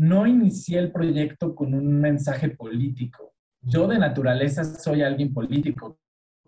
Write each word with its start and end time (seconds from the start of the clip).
no 0.00 0.26
inicié 0.26 0.78
el 0.78 0.92
proyecto 0.92 1.54
con 1.54 1.74
un 1.74 2.00
mensaje 2.00 2.48
político. 2.48 3.34
Yo 3.60 3.86
de 3.86 3.98
naturaleza 3.98 4.64
soy 4.64 5.02
alguien 5.02 5.34
político, 5.34 5.98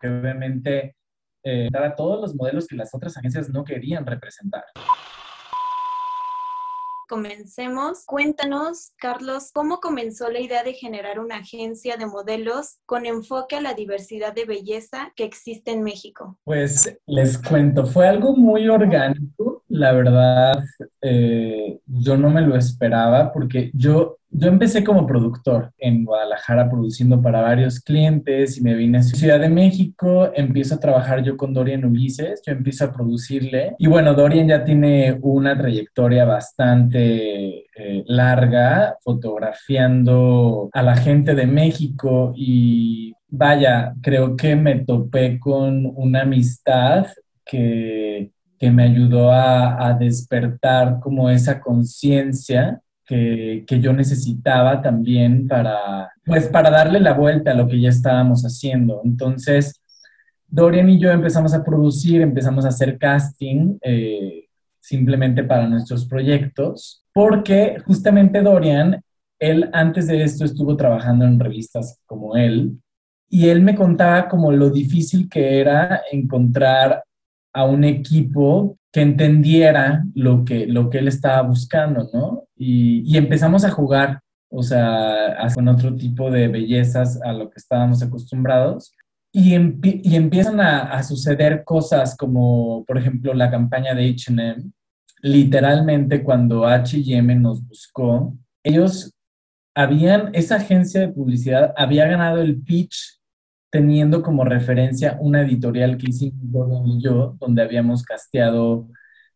que 0.01 0.08
obviamente 0.08 0.96
eh, 1.44 1.69
a 1.74 1.94
todos 1.94 2.19
los 2.22 2.35
modelos 2.35 2.67
que 2.67 2.76
las 2.76 2.94
otras 2.94 3.15
agencias 3.19 3.51
no 3.51 3.62
querían 3.62 4.06
representar 4.06 4.65
comencemos, 7.12 8.06
cuéntanos, 8.06 8.92
Carlos, 8.96 9.51
cómo 9.53 9.80
comenzó 9.80 10.30
la 10.30 10.40
idea 10.40 10.64
de 10.64 10.72
generar 10.72 11.21
una 11.21 11.37
agencia 11.37 11.98
de 11.98 12.06
modelos 12.06 12.78
con 12.87 13.04
enfoque 13.04 13.56
a 13.56 13.60
la 13.60 13.74
diversidad 13.74 14.32
de 14.32 14.46
belleza 14.46 15.12
que 15.14 15.24
existe 15.24 15.72
en 15.72 15.82
México. 15.82 16.38
Pues 16.42 16.98
les 17.05 17.37
cuento, 17.37 17.84
fue 17.84 18.09
algo 18.09 18.34
muy 18.34 18.66
orgánico, 18.66 19.52
la 19.73 19.92
verdad, 19.92 20.62
eh, 21.00 21.78
yo 21.86 22.16
no 22.16 22.30
me 22.30 22.42
lo 22.42 22.56
esperaba 22.56 23.32
porque 23.32 23.70
yo 23.74 24.18
yo 24.34 24.48
empecé 24.48 24.82
como 24.82 25.06
productor 25.06 25.72
en 25.78 26.06
Guadalajara 26.06 26.70
produciendo 26.70 27.20
para 27.20 27.42
varios 27.42 27.80
clientes 27.80 28.56
y 28.56 28.62
me 28.62 28.74
vine 28.74 28.98
a 28.98 29.02
Ciudad 29.02 29.38
de 29.38 29.50
México, 29.50 30.30
empiezo 30.34 30.74
a 30.74 30.80
trabajar 30.80 31.22
yo 31.22 31.36
con 31.36 31.52
Dorian 31.52 31.84
Ulises, 31.84 32.40
yo 32.46 32.52
empiezo 32.52 32.86
a 32.86 32.92
producirle 32.92 33.74
y 33.78 33.86
bueno, 33.88 34.14
Dorian 34.14 34.48
ya 34.48 34.64
tiene 34.64 35.18
una 35.20 35.56
trayectoria 35.56 36.24
bastante 36.24 37.66
eh, 37.77 38.04
larga 38.06 38.96
fotografiando 39.02 40.70
a 40.72 40.82
la 40.82 40.96
gente 40.96 41.34
de 41.34 41.46
México 41.46 42.32
y 42.34 43.12
vaya, 43.28 43.94
creo 44.00 44.34
que 44.34 44.56
me 44.56 44.77
topé 44.80 45.38
con 45.38 45.92
una 45.94 46.22
amistad 46.22 47.06
que, 47.44 48.30
que 48.62 48.70
me 48.70 48.84
ayudó 48.84 49.32
a, 49.32 49.92
despertar 49.98 51.00
como 51.00 51.28
esa 51.28 51.60
conciencia 51.60 52.80
que, 53.04 53.64
yo 53.80 53.92
necesitaba 53.92 54.80
también 54.80 55.48
para, 55.48 56.12
pues, 56.24 56.46
para 56.46 56.70
darle 56.70 57.00
la 57.00 57.12
vuelta 57.12 57.50
a 57.50 57.54
lo 57.54 57.66
que 57.66 57.80
ya 57.80 57.88
estábamos 57.88 58.44
haciendo. 58.44 59.00
Entonces, 59.04 59.82
Dorian 60.46 60.88
y 60.88 61.00
yo 61.00 61.10
empezamos 61.10 61.52
a 61.54 61.64
producir, 61.64 62.20
empezamos 62.20 62.64
a 62.64 62.69
hacer 62.69 62.98
casting 62.98 63.78
eh, 63.82 64.44
simplemente 64.78 65.42
para 65.42 65.66
nuestros 65.66 66.06
proyectos, 66.06 67.04
porque 67.12 67.78
justamente 67.84 68.42
Dorian, 68.42 69.02
él 69.41 69.70
antes 69.72 70.06
de 70.06 70.22
esto 70.22 70.44
estuvo 70.44 70.76
trabajando 70.76 71.24
en 71.24 71.41
revistas 71.41 71.98
como 72.06 72.36
él, 72.36 72.78
y 73.28 73.48
él 73.48 73.60
me 73.60 73.74
contaba 73.74 74.28
como 74.28 74.52
lo 74.52 74.70
difícil 74.70 75.28
que 75.28 75.58
era 75.58 76.02
encontrar 76.12 77.02
a 77.53 77.64
un 77.64 77.84
equipo 77.84 78.78
que 78.92 79.00
entendiera 79.00 80.05
lo 80.14 80.45
que, 80.45 80.67
lo 80.67 80.91
que 80.91 80.98
él 80.98 81.08
estaba 81.08 81.42
buscando, 81.42 82.11
¿no? 82.12 82.44
Y, 82.56 83.17
empezamos 83.17 83.64
a 83.64 83.70
jugar, 83.70 84.20
o 84.50 84.62
sea, 84.62 85.36
con 85.55 85.67
otro 85.69 85.97
tipo 85.97 86.31
de 86.31 86.48
bellezas 86.48 87.20
a 87.22 87.33
lo 87.33 87.48
que 87.48 87.56
estábamos 87.56 88.03
acostumbrados. 88.03 88.92
Y, 89.33 89.55
y 89.55 90.17
empiezan 90.17 90.61
a, 90.61 90.83
a, 90.92 91.03
suceder 91.03 91.64
cosas 91.64 92.17
como, 92.17 92.84
por 92.84 92.98
ejemplo, 92.98 93.33
la 93.33 93.50
campaña 93.50 93.94
de 93.94 94.14
HM. 94.14 94.70
Literalmente, 95.22 96.22
cuando 96.22 96.66
HM 96.66 97.41
nos 97.41 97.66
buscó, 97.66 98.37
ellos 98.62 99.14
habían, 99.75 100.34
esa 100.34 100.56
agencia 100.56 101.00
de 101.00 101.09
publicidad 101.09 101.72
había 101.77 102.06
ganado 102.06 102.42
el 102.42 102.61
pitch 102.62 103.22
teniendo 103.73 104.23
como 104.23 104.45
referencia 104.45 105.17
una 105.19 105.41
editorial 105.41 105.97
que 105.97 106.11
hicimos 106.11 106.83
y 106.84 107.03
yo, 107.03 107.37
donde 107.41 107.62
habíamos 107.62 108.03
casteado 108.05 108.87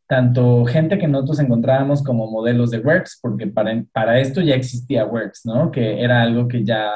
tanto 0.06 0.66
gente 0.66 0.98
que 0.98 1.08
nosotros 1.08 1.40
encontrábamos 1.40 2.04
como 2.04 2.30
modelos 2.30 2.70
de 2.70 2.78
Works, 2.80 3.18
porque 3.22 3.46
para, 3.46 3.82
para 3.92 4.20
esto 4.20 4.42
ya 4.42 4.54
existía 4.54 5.06
Works, 5.06 5.46
¿no? 5.46 5.70
Que 5.70 6.02
era 6.02 6.20
algo 6.20 6.46
que 6.48 6.62
ya 6.64 6.90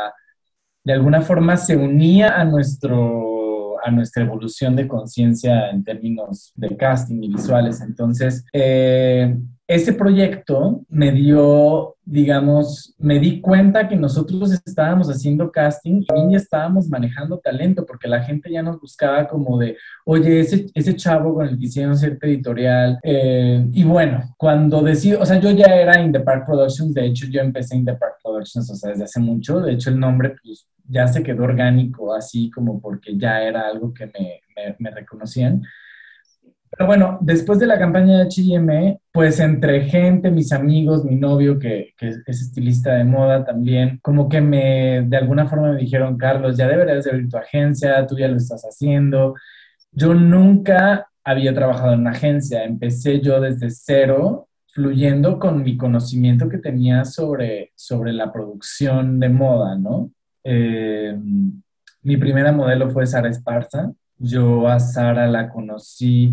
de 0.84 0.92
alguna 0.92 1.22
forma 1.22 1.56
se 1.56 1.78
unía 1.78 2.38
a, 2.38 2.44
nuestro, 2.44 3.82
a 3.82 3.90
nuestra 3.90 4.22
evolución 4.22 4.76
de 4.76 4.86
conciencia 4.86 5.70
en 5.70 5.82
términos 5.82 6.52
de 6.54 6.76
casting 6.76 7.22
y 7.22 7.28
visuales. 7.28 7.80
Entonces, 7.80 8.44
eh, 8.52 9.34
ese 9.70 9.92
proyecto 9.92 10.84
me 10.88 11.12
dio, 11.12 11.94
digamos, 12.04 12.92
me 12.98 13.20
di 13.20 13.40
cuenta 13.40 13.86
que 13.86 13.94
nosotros 13.94 14.50
estábamos 14.66 15.08
haciendo 15.08 15.52
casting 15.52 16.02
y 16.02 16.32
ya 16.32 16.38
estábamos 16.38 16.88
manejando 16.88 17.38
talento, 17.38 17.86
porque 17.86 18.08
la 18.08 18.20
gente 18.20 18.50
ya 18.50 18.64
nos 18.64 18.80
buscaba 18.80 19.28
como 19.28 19.58
de, 19.58 19.76
oye, 20.04 20.40
ese, 20.40 20.66
ese 20.74 20.96
chavo 20.96 21.34
con 21.34 21.46
el 21.46 21.56
que 21.56 21.66
hicieron 21.66 21.96
cierta 21.96 22.26
editorial. 22.26 22.98
Eh, 23.04 23.64
y 23.72 23.84
bueno, 23.84 24.34
cuando 24.36 24.82
decidí, 24.82 25.14
o 25.14 25.24
sea, 25.24 25.38
yo 25.38 25.52
ya 25.52 25.66
era 25.66 26.00
In 26.00 26.10
The 26.10 26.18
Park 26.18 26.46
Productions, 26.46 26.92
de 26.92 27.06
hecho 27.06 27.26
yo 27.28 27.40
empecé 27.40 27.76
In 27.76 27.84
The 27.84 27.94
Park 27.94 28.16
Productions, 28.24 28.68
o 28.72 28.74
sea, 28.74 28.90
desde 28.90 29.04
hace 29.04 29.20
mucho, 29.20 29.60
de 29.60 29.74
hecho 29.74 29.90
el 29.90 30.00
nombre 30.00 30.34
pues 30.42 30.66
ya 30.88 31.06
se 31.06 31.22
quedó 31.22 31.44
orgánico, 31.44 32.12
así 32.12 32.50
como 32.50 32.80
porque 32.80 33.16
ya 33.16 33.40
era 33.44 33.68
algo 33.68 33.94
que 33.94 34.06
me, 34.06 34.40
me, 34.56 34.74
me 34.80 34.90
reconocían. 34.90 35.62
Pero 36.80 36.88
bueno, 36.88 37.18
después 37.20 37.58
de 37.58 37.66
la 37.66 37.78
campaña 37.78 38.16
de 38.16 38.22
H&M, 38.22 38.98
pues 39.12 39.38
entre 39.38 39.82
gente, 39.82 40.30
mis 40.30 40.50
amigos, 40.50 41.04
mi 41.04 41.14
novio 41.14 41.58
que, 41.58 41.92
que, 41.98 42.08
es 42.08 42.40
estilista 42.40 42.94
de 42.94 43.04
moda 43.04 43.44
también, 43.44 43.98
como 44.00 44.30
que 44.30 44.40
me, 44.40 45.02
de 45.02 45.16
alguna 45.18 45.46
forma 45.46 45.72
me 45.72 45.76
dijeron, 45.78 46.16
Carlos, 46.16 46.56
ya 46.56 46.66
deberías 46.66 47.04
de 47.04 47.10
abrir 47.10 47.28
tu 47.28 47.36
agencia, 47.36 48.06
tú 48.06 48.16
ya 48.16 48.28
lo 48.28 48.36
estás 48.38 48.62
haciendo. 48.62 49.34
Yo 49.92 50.14
nunca 50.14 51.10
había 51.22 51.52
trabajado 51.52 51.92
en 51.92 52.00
una 52.00 52.12
agencia, 52.12 52.64
empecé 52.64 53.20
yo 53.20 53.42
desde 53.42 53.68
cero, 53.68 54.48
fluyendo 54.72 55.38
con 55.38 55.62
mi 55.62 55.76
conocimiento 55.76 56.48
que 56.48 56.56
tenía 56.56 57.04
sobre, 57.04 57.72
sobre 57.74 58.14
la 58.14 58.32
producción 58.32 59.20
de 59.20 59.28
moda, 59.28 59.76
¿no? 59.76 60.12
Eh, 60.44 61.14
mi 62.00 62.16
primera 62.16 62.52
modelo 62.52 62.88
fue 62.88 63.06
Sara 63.06 63.28
Esparza. 63.28 63.92
Yo 64.16 64.66
a 64.66 64.80
Sara 64.80 65.26
la 65.26 65.50
conocí 65.50 66.32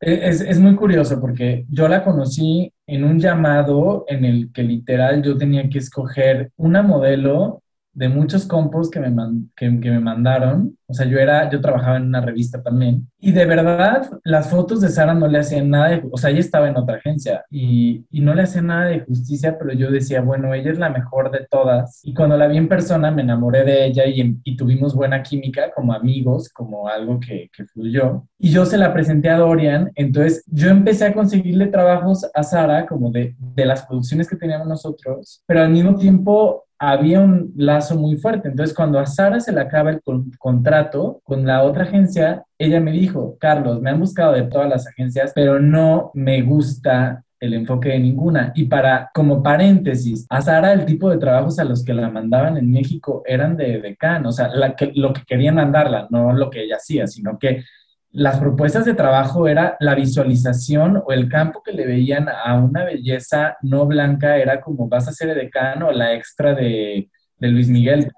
es, 0.00 0.40
es, 0.40 0.58
muy 0.60 0.76
curioso 0.76 1.20
porque 1.20 1.66
yo 1.68 1.88
la 1.88 2.04
conocí 2.04 2.72
en 2.86 3.04
un 3.04 3.18
llamado 3.18 4.04
en 4.08 4.24
el 4.24 4.52
que 4.52 4.62
literal 4.62 5.22
yo 5.22 5.36
tenía 5.36 5.68
que 5.68 5.78
escoger 5.78 6.52
una 6.56 6.82
modelo 6.82 7.62
de 7.98 8.08
muchos 8.08 8.46
compos 8.46 8.90
que 8.90 9.00
me, 9.00 9.10
que, 9.56 9.68
me 9.68 9.98
mandaron. 9.98 10.78
O 10.86 10.94
sea, 10.94 11.04
yo 11.04 11.18
era, 11.18 11.50
yo 11.50 11.60
trabajaba 11.60 11.96
en 11.96 12.04
una 12.04 12.20
revista 12.20 12.62
también. 12.62 13.08
Y 13.18 13.32
de 13.32 13.44
verdad, 13.44 14.08
las 14.22 14.48
fotos 14.48 14.80
de 14.80 14.88
Sara 14.88 15.14
no 15.14 15.26
le 15.26 15.40
hacían 15.40 15.68
nada 15.68 15.88
de, 15.88 16.04
o 16.10 16.16
sea, 16.16 16.30
ella 16.30 16.38
estaba 16.38 16.68
en 16.68 16.76
otra 16.76 16.96
agencia 16.96 17.44
y, 17.50 18.06
y 18.10 18.20
no 18.20 18.34
le 18.34 18.42
hacían 18.42 18.68
nada 18.68 18.86
de 18.86 19.00
justicia, 19.00 19.58
pero 19.58 19.72
yo 19.72 19.90
decía, 19.90 20.20
bueno, 20.20 20.54
ella 20.54 20.70
es 20.70 20.78
la 20.78 20.90
mejor 20.90 21.32
de 21.32 21.46
todas. 21.50 22.00
Y 22.04 22.14
cuando 22.14 22.36
la 22.36 22.46
vi 22.46 22.56
en 22.56 22.68
persona, 22.68 23.10
me 23.10 23.22
enamoré 23.22 23.64
de 23.64 23.86
ella 23.86 24.06
y, 24.06 24.38
y 24.44 24.56
tuvimos 24.56 24.94
buena 24.94 25.20
química 25.24 25.72
como 25.74 25.92
amigos, 25.92 26.48
como 26.50 26.88
algo 26.88 27.18
que, 27.18 27.50
que 27.52 27.64
fluyó. 27.64 28.22
Y 28.38 28.50
yo 28.50 28.64
se 28.64 28.78
la 28.78 28.94
presenté 28.94 29.28
a 29.28 29.38
Dorian, 29.38 29.90
entonces 29.96 30.44
yo 30.46 30.70
empecé 30.70 31.06
a 31.06 31.14
conseguirle 31.14 31.66
trabajos 31.66 32.30
a 32.32 32.42
Sara, 32.44 32.86
como 32.86 33.10
de, 33.10 33.34
de 33.38 33.66
las 33.66 33.84
producciones 33.84 34.28
que 34.28 34.36
teníamos 34.36 34.68
nosotros, 34.68 35.42
pero 35.46 35.62
al 35.62 35.70
mismo 35.70 35.96
tiempo 35.96 36.67
había 36.78 37.20
un 37.20 37.52
lazo 37.56 37.96
muy 37.96 38.16
fuerte. 38.16 38.48
Entonces, 38.48 38.74
cuando 38.74 38.98
a 38.98 39.06
Sara 39.06 39.40
se 39.40 39.52
le 39.52 39.60
acaba 39.60 39.90
el 39.90 40.00
contrato 40.38 41.20
con 41.24 41.46
la 41.46 41.62
otra 41.62 41.84
agencia, 41.84 42.44
ella 42.58 42.80
me 42.80 42.92
dijo, 42.92 43.36
Carlos, 43.38 43.80
me 43.80 43.90
han 43.90 44.00
buscado 44.00 44.32
de 44.32 44.42
todas 44.42 44.68
las 44.68 44.86
agencias, 44.86 45.32
pero 45.34 45.58
no 45.58 46.10
me 46.14 46.42
gusta 46.42 47.24
el 47.40 47.54
enfoque 47.54 47.90
de 47.90 48.00
ninguna. 48.00 48.52
Y 48.54 48.64
para, 48.64 49.10
como 49.14 49.42
paréntesis, 49.42 50.26
a 50.28 50.40
Sara 50.42 50.72
el 50.72 50.84
tipo 50.84 51.10
de 51.10 51.18
trabajos 51.18 51.58
a 51.58 51.64
los 51.64 51.84
que 51.84 51.94
la 51.94 52.10
mandaban 52.10 52.56
en 52.56 52.70
México 52.70 53.22
eran 53.26 53.56
de 53.56 53.80
decano, 53.80 54.30
o 54.30 54.32
sea, 54.32 54.48
la 54.48 54.74
que, 54.74 54.92
lo 54.94 55.12
que 55.12 55.22
querían 55.26 55.56
mandarla, 55.56 56.08
no 56.10 56.32
lo 56.32 56.50
que 56.50 56.64
ella 56.64 56.76
hacía, 56.76 57.06
sino 57.06 57.38
que 57.38 57.64
las 58.10 58.38
propuestas 58.38 58.84
de 58.84 58.94
trabajo 58.94 59.48
era 59.48 59.76
la 59.80 59.94
visualización 59.94 61.02
o 61.04 61.12
el 61.12 61.28
campo 61.28 61.62
que 61.62 61.72
le 61.72 61.86
veían 61.86 62.28
a 62.28 62.54
una 62.54 62.84
belleza 62.84 63.56
no 63.62 63.86
blanca 63.86 64.38
era 64.38 64.60
como 64.60 64.88
vas 64.88 65.08
a 65.08 65.12
ser 65.12 65.34
decano 65.34 65.88
o 65.88 65.92
la 65.92 66.14
extra 66.14 66.54
de, 66.54 67.10
Luis 67.40 67.68
Miguel, 67.68 68.10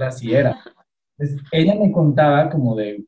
así 0.00 0.34
era. 0.34 0.58
Entonces, 1.18 1.46
ella 1.52 1.74
me 1.74 1.90
contaba 1.90 2.50
como 2.50 2.76
de, 2.76 3.04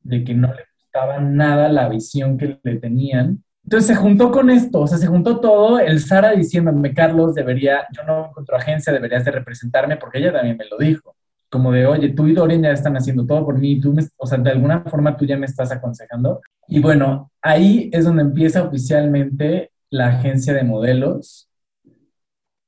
de 0.00 0.24
que 0.24 0.34
no 0.34 0.48
le 0.48 0.64
gustaba 0.76 1.18
nada 1.18 1.68
la 1.68 1.88
visión 1.88 2.36
que 2.36 2.58
le 2.62 2.76
tenían. 2.76 3.42
Entonces 3.64 3.88
se 3.88 3.96
juntó 3.96 4.30
con 4.30 4.48
esto, 4.48 4.80
o 4.80 4.86
sea, 4.86 4.96
se 4.96 5.06
juntó 5.06 5.40
todo, 5.40 5.78
el 5.78 6.00
Sara 6.00 6.32
diciéndome, 6.32 6.94
Carlos, 6.94 7.34
debería, 7.34 7.86
yo 7.92 8.02
no 8.04 8.28
encuentro 8.28 8.56
agencia, 8.56 8.92
deberías 8.92 9.26
de 9.26 9.30
representarme, 9.30 9.98
porque 9.98 10.18
ella 10.18 10.32
también 10.32 10.56
me 10.56 10.64
lo 10.64 10.78
dijo 10.78 11.17
como 11.50 11.72
de, 11.72 11.86
oye, 11.86 12.10
tú 12.10 12.26
y 12.26 12.34
Dorian 12.34 12.62
ya 12.62 12.72
están 12.72 12.96
haciendo 12.96 13.26
todo 13.26 13.44
por 13.44 13.58
mí, 13.58 13.80
tú 13.80 13.94
o 14.16 14.26
sea, 14.26 14.38
de 14.38 14.50
alguna 14.50 14.82
forma 14.82 15.16
tú 15.16 15.24
ya 15.24 15.36
me 15.36 15.46
estás 15.46 15.72
aconsejando. 15.72 16.40
Y 16.66 16.80
bueno, 16.80 17.30
ahí 17.40 17.88
es 17.92 18.04
donde 18.04 18.22
empieza 18.22 18.62
oficialmente 18.62 19.72
la 19.90 20.08
agencia 20.08 20.52
de 20.52 20.64
modelos 20.64 21.48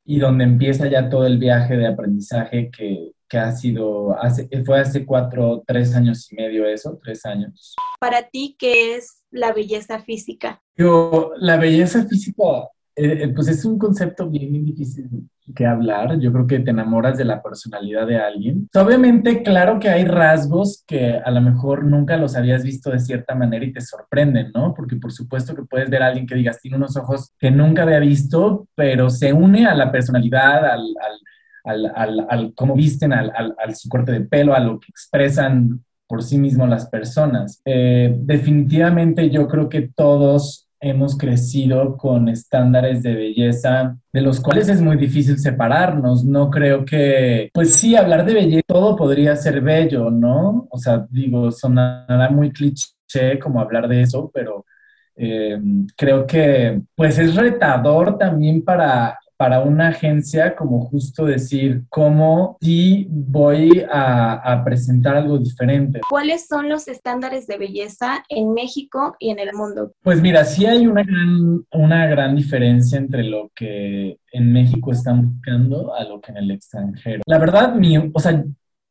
y 0.04 0.18
donde 0.18 0.44
empieza 0.44 0.88
ya 0.88 1.08
todo 1.10 1.26
el 1.26 1.38
viaje 1.38 1.76
de 1.76 1.86
aprendizaje 1.86 2.70
que, 2.70 3.12
que 3.28 3.38
ha 3.38 3.52
sido, 3.52 4.20
hace, 4.20 4.48
fue 4.64 4.80
hace 4.80 5.06
cuatro, 5.06 5.62
tres 5.66 5.94
años 5.94 6.30
y 6.32 6.34
medio 6.34 6.66
eso, 6.66 6.98
tres 7.02 7.24
años. 7.24 7.76
Para 8.00 8.28
ti, 8.28 8.56
¿qué 8.58 8.96
es 8.96 9.22
la 9.30 9.52
belleza 9.52 10.00
física? 10.00 10.62
Yo, 10.76 11.32
la 11.36 11.56
belleza 11.58 12.04
física 12.06 12.44
eh, 13.00 13.28
pues 13.34 13.48
es 13.48 13.64
un 13.64 13.78
concepto 13.78 14.28
bien 14.28 14.64
difícil 14.64 15.08
que 15.54 15.66
hablar. 15.66 16.18
Yo 16.18 16.32
creo 16.32 16.46
que 16.46 16.60
te 16.60 16.70
enamoras 16.70 17.18
de 17.18 17.24
la 17.24 17.42
personalidad 17.42 18.06
de 18.06 18.18
alguien. 18.18 18.68
Obviamente, 18.74 19.42
claro 19.42 19.78
que 19.78 19.88
hay 19.88 20.04
rasgos 20.04 20.84
que 20.86 21.14
a 21.24 21.30
lo 21.30 21.40
mejor 21.40 21.84
nunca 21.84 22.16
los 22.16 22.36
habías 22.36 22.62
visto 22.62 22.90
de 22.90 23.00
cierta 23.00 23.34
manera 23.34 23.64
y 23.64 23.72
te 23.72 23.80
sorprenden, 23.80 24.52
¿no? 24.54 24.74
Porque 24.74 24.96
por 24.96 25.12
supuesto 25.12 25.54
que 25.54 25.62
puedes 25.62 25.90
ver 25.90 26.02
a 26.02 26.08
alguien 26.08 26.26
que 26.26 26.34
digas, 26.34 26.60
tiene 26.60 26.76
unos 26.76 26.96
ojos 26.96 27.32
que 27.38 27.50
nunca 27.50 27.82
había 27.82 27.98
visto, 27.98 28.68
pero 28.74 29.10
se 29.10 29.32
une 29.32 29.66
a 29.66 29.74
la 29.74 29.90
personalidad, 29.90 30.64
al, 30.66 30.82
al, 31.64 31.92
al, 31.94 32.26
al 32.28 32.54
cómo 32.54 32.74
visten, 32.74 33.12
al, 33.12 33.54
su 33.74 33.88
corte 33.88 34.12
de 34.12 34.20
pelo, 34.20 34.54
a 34.54 34.60
lo 34.60 34.78
que 34.78 34.88
expresan 34.90 35.84
por 36.06 36.22
sí 36.22 36.38
mismos 36.38 36.68
las 36.68 36.88
personas. 36.88 37.60
Eh, 37.64 38.14
definitivamente 38.18 39.30
yo 39.30 39.46
creo 39.46 39.68
que 39.68 39.90
todos 39.94 40.69
hemos 40.80 41.16
crecido 41.16 41.96
con 41.96 42.28
estándares 42.28 43.02
de 43.02 43.14
belleza 43.14 43.96
de 44.12 44.20
los 44.22 44.40
cuales 44.40 44.68
es 44.68 44.80
muy 44.80 44.96
difícil 44.96 45.38
separarnos. 45.38 46.24
No 46.24 46.50
creo 46.50 46.84
que, 46.84 47.50
pues 47.52 47.74
sí, 47.74 47.94
hablar 47.94 48.24
de 48.24 48.34
belleza, 48.34 48.62
todo 48.66 48.96
podría 48.96 49.36
ser 49.36 49.60
bello, 49.60 50.10
¿no? 50.10 50.66
O 50.70 50.78
sea, 50.78 51.06
digo, 51.10 51.50
sonará 51.52 52.30
muy 52.30 52.50
cliché 52.50 53.38
como 53.40 53.60
hablar 53.60 53.88
de 53.88 54.02
eso, 54.02 54.30
pero 54.32 54.64
eh, 55.16 55.60
creo 55.96 56.26
que 56.26 56.80
pues 56.94 57.18
es 57.18 57.34
retador 57.34 58.16
también 58.16 58.64
para 58.64 59.18
para 59.40 59.60
una 59.60 59.88
agencia 59.88 60.54
como 60.54 60.82
justo 60.82 61.24
decir 61.24 61.84
cómo 61.88 62.58
sí 62.60 63.06
voy 63.08 63.86
a, 63.90 64.60
presentar 64.66 65.16
algo 65.16 65.38
diferente. 65.38 66.00
¿Cuáles 66.10 66.46
son 66.46 66.68
los 66.68 66.88
estándares 66.88 67.46
de 67.46 67.56
belleza 67.56 68.22
en 68.28 68.52
México 68.52 69.16
y 69.18 69.30
en 69.30 69.38
el 69.38 69.54
mundo? 69.54 69.94
Pues 70.02 70.20
mira, 70.20 70.44
sí 70.44 70.66
hay 70.66 70.86
una 70.86 71.04
gran, 71.04 71.64
una 71.72 72.06
gran 72.06 72.36
diferencia 72.36 72.98
entre 72.98 73.24
lo 73.24 73.50
que 73.54 74.18
en 74.30 74.52
México 74.52 74.92
están 74.92 75.32
buscando 75.32 75.94
a 75.94 76.04
lo 76.04 76.20
que 76.20 76.32
en 76.32 76.36
el 76.36 76.50
extranjero. 76.50 77.22
La 77.24 77.38
verdad, 77.38 77.74
mi, 77.74 77.96
o 77.96 78.20
sea, 78.20 78.44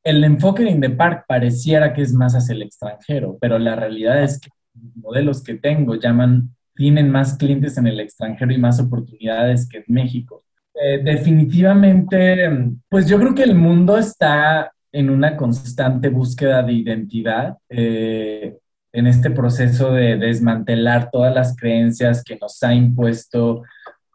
el 0.04 0.24
enfoque 0.24 0.63
de 0.63 0.72
Indepark 0.72 1.28
pareciera 1.28 1.94
que 1.94 2.02
es 2.02 2.12
más 2.12 2.34
hacia 2.34 2.56
el 2.56 2.63
extranjero, 2.63 3.38
pero 3.40 3.60
la 3.60 3.75
realidad 3.75 4.24
es 4.24 4.42
que 4.42 4.50
los 4.74 4.95
modelos 4.95 5.44
que 5.44 5.54
tengo 5.54 5.94
llaman 5.94 6.56
tienen 6.80 7.12
más 7.12 7.36
clientes 7.36 7.78
en 7.78 7.88
el 7.88 8.00
extranjero 8.00 8.54
y 8.54 8.58
más 8.58 8.80
oportunidades 8.80 9.68
que 9.68 9.80
en 9.80 9.84
México. 9.88 10.46
Eh, 10.81 11.02
definitivamente, 11.04 12.50
pues 12.88 13.06
yo 13.06 13.20
creo 13.20 13.36
que 13.36 13.44
el 13.44 13.54
mundo 13.54 13.98
está 13.98 14.72
en 14.94 15.10
una 15.10 15.36
constante 15.36 16.08
búsqueda 16.08 16.64
de 16.64 16.72
identidad, 16.72 17.58
eh, 17.68 18.58
en 18.94 19.08
este 19.08 19.30
proceso 19.30 19.92
de 19.92 20.16
desmantelar 20.16 21.12
todas 21.12 21.36
las 21.36 21.54
creencias 21.54 22.24
que 22.24 22.38
nos 22.38 22.64
ha 22.64 22.74
impuesto, 22.74 23.64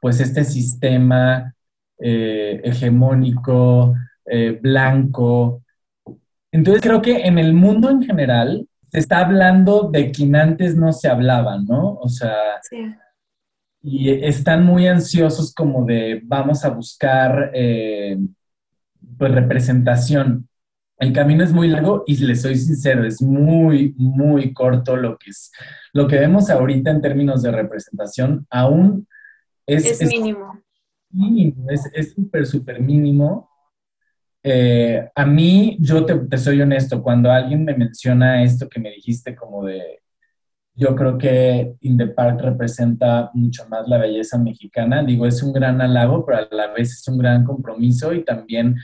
pues 0.01 0.21
este 0.21 0.43
sistema 0.43 1.55
eh, 1.99 2.63
hegemónico, 2.65 3.95
blanco. 4.63 5.63
Entonces 6.51 6.81
creo 6.81 7.03
que 7.03 7.27
en 7.27 7.37
el 7.37 7.53
mundo 7.53 7.91
en 7.91 8.03
general 8.03 8.67
se 8.95 9.01
está 9.01 9.27
hablando 9.27 9.91
de 9.91 10.13
quien 10.13 10.37
antes 10.37 10.77
no 10.77 10.93
se 10.93 11.09
hablaba, 11.09 11.59
¿no? 11.59 11.95
O 11.95 12.09
sea, 12.09 12.61
y 13.83 14.09
están 14.09 14.65
muy 14.65 14.87
ansiosos 14.87 15.53
como 15.53 15.85
de 15.85 16.21
vamos 16.23 16.65
a 16.65 16.69
buscar 16.69 17.51
eh, 17.55 18.17
pues 19.19 19.33
representación. 19.33 20.49
El 20.97 21.13
camino 21.13 21.43
es 21.43 21.53
muy 21.53 21.67
largo 21.67 22.05
y 22.07 22.17
les 22.19 22.43
soy 22.43 22.55
sincero, 22.55 23.05
es 23.05 23.21
muy, 23.21 23.97
muy 23.99 24.55
corto 24.55 24.97
lo 24.97 25.19
que 25.19 25.31
es. 25.31 25.51
Lo 25.93 26.07
que 26.07 26.21
vemos 26.21 26.49
ahorita 26.49 26.93
en 26.93 27.03
términos 27.03 27.43
de 27.43 27.51
representación 27.51 28.47
aún 28.49 29.09
es... 29.67 30.01
Es, 30.01 30.09
mínimo. 30.09 30.63
Mínimo, 31.11 31.67
es 31.69 32.13
súper, 32.15 32.47
súper 32.47 32.81
mínimo. 32.81 33.51
Eh, 34.47 35.09
a 35.15 35.25
mí, 35.25 35.79
yo 35.81 36.05
te, 36.05 36.37
soy 36.37 36.61
honesto, 36.61 37.03
cuando 37.03 37.33
alguien 37.33 37.65
me 37.65 37.75
menciona 37.75 38.43
esto 38.43 38.69
que 38.69 38.79
me 38.79 38.91
dijiste 38.91 39.35
como 39.35 39.65
de, 39.65 40.03
yo 40.75 40.95
creo 40.95 41.17
que 41.17 41.77
In 41.81 41.97
the 41.97 42.09
Park 42.09 42.43
representa 42.43 43.31
mucho 43.33 43.67
más 43.71 43.89
la 43.89 43.97
belleza 43.97 44.37
mexicana, 44.37 45.03
digo, 45.03 45.27
es 45.27 45.43
un 45.43 45.55
gran 45.55 45.81
halago, 45.81 46.27
pero 46.27 46.39
a 46.39 46.49
la 46.55 46.73
vez 46.75 46.93
es 46.93 47.09
un 47.09 47.17
gran 47.17 47.43
compromiso 47.43 48.13
y 48.13 48.23
también 48.23 48.77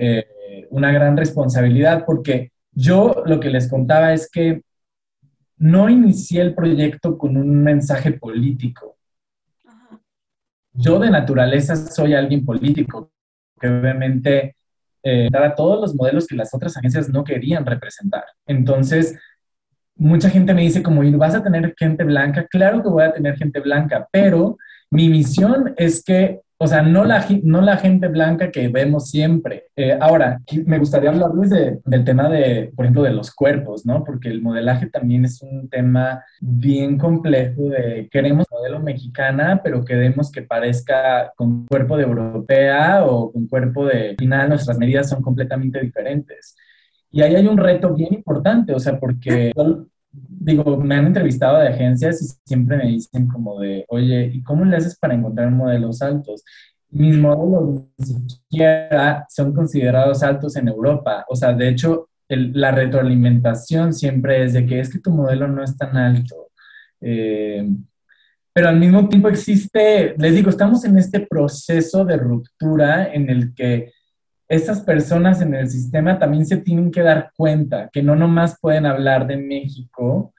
eh, 0.00 0.26
una 0.70 0.90
gran 0.90 1.16
responsabilidad, 1.16 2.04
porque 2.04 2.50
yo 2.72 3.22
lo 3.24 3.38
que 3.38 3.50
les 3.50 3.70
contaba 3.70 4.12
es 4.12 4.28
que 4.28 4.62
no 5.58 5.88
inicié 5.88 6.42
el 6.42 6.56
proyecto 6.56 7.16
con 7.16 7.36
un 7.36 7.62
mensaje 7.62 8.12
político. 8.12 8.96
Yo 10.72 10.98
de 10.98 11.10
naturaleza 11.10 11.76
soy 11.76 12.14
alguien 12.14 12.44
político, 12.44 13.12
que 13.60 13.68
obviamente 13.68 14.56
eh, 15.02 15.28
a 15.32 15.54
todos 15.54 15.80
los 15.80 15.94
modelos 15.94 16.26
que 16.26 16.36
las 16.36 16.52
otras 16.54 16.76
agencias 16.76 17.08
no 17.08 17.24
querían 17.24 17.64
representar. 17.64 18.24
Entonces, 18.46 19.18
mucha 19.96 20.30
gente 20.30 20.54
me 20.54 20.62
dice 20.62 20.82
como, 20.82 21.02
¿vas 21.18 21.34
a 21.34 21.42
tener 21.42 21.74
gente 21.78 22.04
blanca? 22.04 22.46
Claro 22.46 22.82
que 22.82 22.88
voy 22.88 23.04
a 23.04 23.12
tener 23.12 23.36
gente 23.36 23.60
blanca, 23.60 24.08
pero 24.12 24.56
mi 24.90 25.08
misión 25.08 25.74
es 25.76 26.02
que 26.02 26.40
o 26.60 26.66
sea, 26.66 26.82
no 26.82 27.04
la, 27.04 27.24
no 27.44 27.60
la 27.60 27.76
gente 27.76 28.08
blanca 28.08 28.50
que 28.50 28.66
vemos 28.66 29.08
siempre. 29.10 29.66
Eh, 29.76 29.96
ahora, 30.00 30.40
me 30.66 30.78
gustaría 30.78 31.10
hablarles 31.10 31.50
de, 31.50 31.78
del 31.84 32.04
tema 32.04 32.28
de, 32.28 32.72
por 32.74 32.84
ejemplo, 32.84 33.02
de 33.04 33.12
los 33.12 33.32
cuerpos, 33.32 33.86
¿no? 33.86 34.02
Porque 34.02 34.28
el 34.28 34.42
modelaje 34.42 34.86
también 34.86 35.24
es 35.24 35.40
un 35.40 35.68
tema 35.68 36.24
bien 36.40 36.98
complejo 36.98 37.68
de 37.68 38.08
queremos 38.10 38.46
modelo 38.50 38.80
mexicana, 38.80 39.60
pero 39.62 39.84
queremos 39.84 40.32
que 40.32 40.42
parezca 40.42 41.32
con 41.36 41.64
cuerpo 41.66 41.96
de 41.96 42.02
europea 42.02 43.04
o 43.06 43.30
con 43.30 43.46
cuerpo 43.46 43.86
de... 43.86 44.10
Al 44.10 44.16
final, 44.16 44.48
nuestras 44.48 44.78
medidas 44.78 45.08
son 45.08 45.22
completamente 45.22 45.80
diferentes. 45.80 46.56
Y 47.12 47.22
ahí 47.22 47.36
hay 47.36 47.46
un 47.46 47.56
reto 47.56 47.94
bien 47.94 48.14
importante, 48.14 48.74
o 48.74 48.80
sea, 48.80 48.98
porque 48.98 49.52
digo, 50.28 50.76
me 50.76 50.96
han 50.96 51.06
entrevistado 51.06 51.58
de 51.58 51.68
agencias 51.68 52.22
y 52.22 52.26
siempre 52.46 52.76
me 52.76 52.86
dicen 52.86 53.26
como 53.26 53.60
de, 53.60 53.84
oye, 53.88 54.30
¿y 54.32 54.42
cómo 54.42 54.64
le 54.64 54.76
haces 54.76 54.98
para 54.98 55.14
encontrar 55.14 55.50
modelos 55.50 56.02
altos? 56.02 56.44
Mis 56.90 57.16
modelos 57.16 57.84
ni 57.98 58.30
siquiera 58.30 59.26
son 59.28 59.52
considerados 59.52 60.22
altos 60.22 60.56
en 60.56 60.68
Europa. 60.68 61.24
O 61.28 61.36
sea, 61.36 61.52
de 61.52 61.68
hecho, 61.68 62.08
la 62.28 62.70
retroalimentación 62.70 63.92
siempre 63.92 64.44
es 64.44 64.52
de 64.52 64.66
que 64.66 64.80
es 64.80 64.90
que 64.90 65.00
tu 65.00 65.10
modelo 65.10 65.48
no 65.48 65.62
es 65.62 65.76
tan 65.76 65.96
alto. 65.96 66.48
Eh, 67.00 67.68
pero 68.52 68.70
al 68.70 68.80
mismo 68.80 69.08
tiempo 69.08 69.28
existe, 69.28 70.14
les 70.18 70.34
digo, 70.34 70.50
estamos 70.50 70.84
en 70.84 70.98
este 70.98 71.20
proceso 71.20 72.04
de 72.04 72.16
ruptura 72.16 73.12
en 73.12 73.30
el 73.30 73.54
que 73.54 73.92
esas 74.48 74.80
personas 74.80 75.42
en 75.42 75.54
el 75.54 75.68
sistema 75.68 76.18
también 76.18 76.46
se 76.46 76.56
tienen 76.56 76.90
que 76.90 77.02
dar 77.02 77.32
cuenta 77.36 77.90
que 77.92 78.02
no 78.02 78.16
nomás 78.16 78.58
pueden 78.60 78.86
hablar 78.86 79.26
de 79.26 79.36
México 79.36 80.32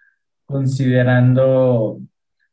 considerando 0.46 2.00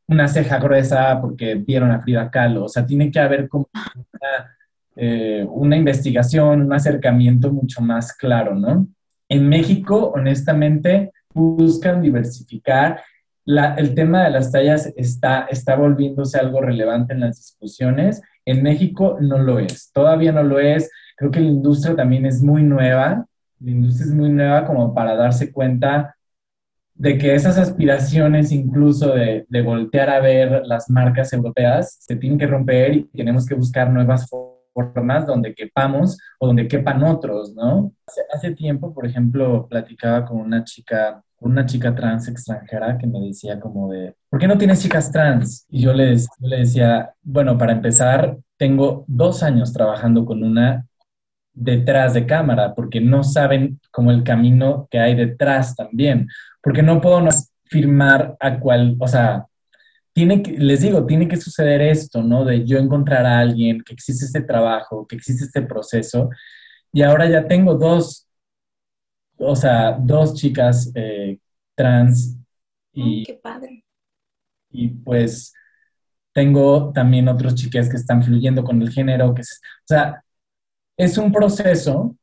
una 0.06 0.28
ceja 0.28 0.58
gruesa 0.58 1.18
porque 1.20 1.54
vieron 1.54 1.90
a 1.90 2.00
Frida 2.02 2.30
Kahlo. 2.30 2.64
O 2.64 2.68
sea, 2.68 2.86
tiene 2.86 3.10
que 3.10 3.18
haber 3.18 3.48
como 3.48 3.68
una, 3.74 4.56
eh, 4.96 5.46
una 5.48 5.76
investigación, 5.76 6.62
un 6.62 6.72
acercamiento 6.72 7.50
mucho 7.52 7.80
más 7.80 8.12
claro, 8.12 8.54
¿no? 8.54 8.86
En 9.28 9.48
México, 9.48 10.12
honestamente, 10.14 11.12
buscan 11.34 12.02
diversificar. 12.02 13.02
el 13.46 13.94
tema 13.94 14.24
de 14.24 14.30
las 14.30 14.50
tallas 14.50 14.92
está, 14.96 15.46
está 15.50 15.76
volviéndose 15.76 16.38
algo 16.38 16.60
relevante 16.60 17.14
en 17.14 17.20
las 17.20 17.36
discusiones. 17.36 18.20
En 18.44 18.62
México 18.62 19.18
no 19.20 19.38
lo 19.38 19.58
es, 19.58 19.90
todavía 19.92 20.32
no 20.32 20.42
lo 20.42 20.58
es. 20.58 20.90
Creo 21.16 21.30
que 21.30 21.40
la 21.40 21.48
industria 21.48 21.96
también 21.96 22.26
es 22.26 22.42
muy 22.42 22.62
nueva, 22.62 23.26
la 23.60 23.70
industria 23.70 24.06
es 24.06 24.14
muy 24.14 24.28
nueva 24.28 24.66
como 24.66 24.94
para 24.94 25.16
darse 25.16 25.50
cuenta 25.50 26.14
de 26.94 27.18
que 27.18 27.34
esas 27.34 27.58
aspiraciones 27.58 28.52
incluso 28.52 29.14
de, 29.14 29.44
de, 29.48 29.62
voltear 29.62 30.08
a 30.08 30.20
ver 30.20 30.62
las 30.64 30.88
marcas 30.88 31.32
europeas 31.32 31.98
se 32.00 32.16
tienen 32.16 32.38
que 32.38 32.46
romper 32.46 32.94
y 32.94 33.04
tenemos 33.04 33.46
que 33.46 33.54
buscar 33.54 33.90
nuevas 33.90 34.28
formas 34.76 35.26
donde 35.26 35.54
quepamos 35.54 36.18
o 36.38 36.46
donde 36.46 36.68
quepan 36.68 37.02
otros, 37.02 37.54
¿no? 37.54 37.92
Hace, 38.32 38.52
tiempo, 38.52 38.92
por 38.92 39.06
ejemplo, 39.06 39.66
platicaba 39.68 40.24
con 40.24 40.38
una 40.38 40.64
chica, 40.64 41.22
una 41.40 41.64
chica 41.66 41.94
trans 41.94 42.28
extranjera 42.28 42.98
que 42.98 43.06
me 43.06 43.20
decía 43.20 43.58
como 43.58 43.90
de, 43.90 44.14
¿por 44.28 44.38
qué 44.38 44.46
no 44.46 44.58
tienes 44.58 44.82
chicas 44.82 45.10
trans? 45.10 45.66
Y 45.68 45.80
yo 45.80 45.92
le, 45.92 46.16
yo 46.16 46.48
le 46.48 46.58
decía, 46.58 47.14
bueno, 47.22 47.56
para 47.56 47.72
empezar, 47.72 48.36
tengo 48.58 49.04
dos 49.06 49.42
años 49.42 49.72
trabajando 49.72 50.24
con 50.24 50.42
una 50.42 50.86
detrás 51.56 52.12
de 52.14 52.26
cámara, 52.26 52.74
porque 52.74 53.00
no 53.00 53.24
saben 53.24 53.80
como 53.90 54.10
el 54.10 54.22
camino 54.22 54.86
que 54.90 54.98
hay 55.00 55.14
detrás 55.14 55.74
también, 55.74 56.28
porque 56.62 56.82
no 56.82 57.00
puedo 57.00 57.26
firmar 57.64 58.36
a 58.38 58.60
cual, 58.60 58.96
o 59.00 59.08
sea, 59.08 59.46
tiene 60.12 60.42
que, 60.42 60.52
les 60.52 60.82
digo, 60.82 61.06
tiene 61.06 61.26
que 61.28 61.36
suceder 61.36 61.80
esto, 61.80 62.22
¿no? 62.22 62.44
De 62.44 62.64
yo 62.64 62.78
encontrar 62.78 63.26
a 63.26 63.40
alguien, 63.40 63.82
que 63.82 63.94
existe 63.94 64.26
este 64.26 64.42
trabajo, 64.42 65.06
que 65.06 65.16
existe 65.16 65.44
este 65.44 65.62
proceso, 65.62 66.30
y 66.92 67.02
ahora 67.02 67.28
ya 67.28 67.46
tengo 67.46 67.74
dos, 67.74 68.28
o 69.38 69.56
sea, 69.56 69.92
dos 69.92 70.34
chicas 70.34 70.92
eh, 70.94 71.38
trans 71.74 72.36
y... 72.92 73.24
¡Qué 73.24 73.34
padre! 73.34 73.84
Y 74.70 74.88
pues 74.88 75.54
tengo 76.32 76.92
también 76.92 77.28
otros 77.28 77.54
chiques 77.54 77.88
que 77.88 77.96
están 77.96 78.22
fluyendo 78.22 78.62
con 78.62 78.82
el 78.82 78.90
género, 78.90 79.34
que 79.34 79.40
o 79.40 79.44
sea, 79.86 80.22
es 80.96 81.18
un 81.18 81.32
proceso 81.32 82.16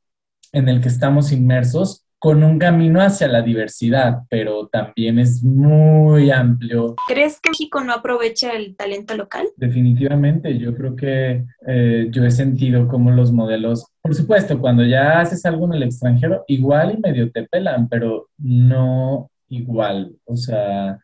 en 0.51 0.69
el 0.69 0.81
que 0.81 0.87
estamos 0.87 1.31
inmersos 1.31 2.03
con 2.23 2.41
un 2.41 2.57
camino 2.57 3.01
hacia 3.01 3.27
la 3.27 3.41
diversidad, 3.41 4.19
pero 4.29 4.67
también 4.67 5.19
es 5.19 5.43
muy 5.43 6.31
amplio. 6.31 6.95
¿Crees 7.05 7.41
que 7.41 7.49
México 7.49 7.83
no 7.83 7.91
aprovecha 7.91 8.53
el 8.53 8.77
talento 8.77 9.13
local? 9.17 9.45
Definitivamente, 9.57 10.57
yo 10.57 10.73
creo 10.73 10.95
que 10.95 11.43
eh, 11.67 12.07
yo 12.11 12.23
he 12.23 12.31
sentido 12.31 12.87
como 12.87 13.11
los 13.11 13.33
modelos, 13.33 13.87
por 14.01 14.15
supuesto, 14.15 14.57
cuando 14.61 14.85
ya 14.85 15.19
haces 15.19 15.45
algo 15.45 15.65
en 15.65 15.73
el 15.73 15.83
extranjero, 15.83 16.45
igual 16.47 16.95
y 16.97 17.01
medio 17.01 17.29
te 17.29 17.43
pelan, 17.43 17.89
pero 17.89 18.29
no 18.37 19.29
igual. 19.49 20.15
O 20.23 20.37
sea, 20.37 20.99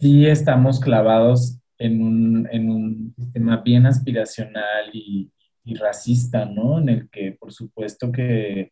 sí 0.00 0.26
estamos 0.26 0.80
clavados 0.80 1.60
en 1.78 2.02
un, 2.02 2.48
en 2.50 2.70
un 2.70 3.14
sistema 3.16 3.58
bien 3.58 3.86
aspiracional 3.86 4.90
y, 4.92 5.30
y 5.64 5.74
racista, 5.74 6.44
¿no? 6.44 6.78
En 6.78 6.88
el 6.88 7.10
que, 7.10 7.32
por 7.32 7.52
supuesto 7.52 8.12
que 8.12 8.70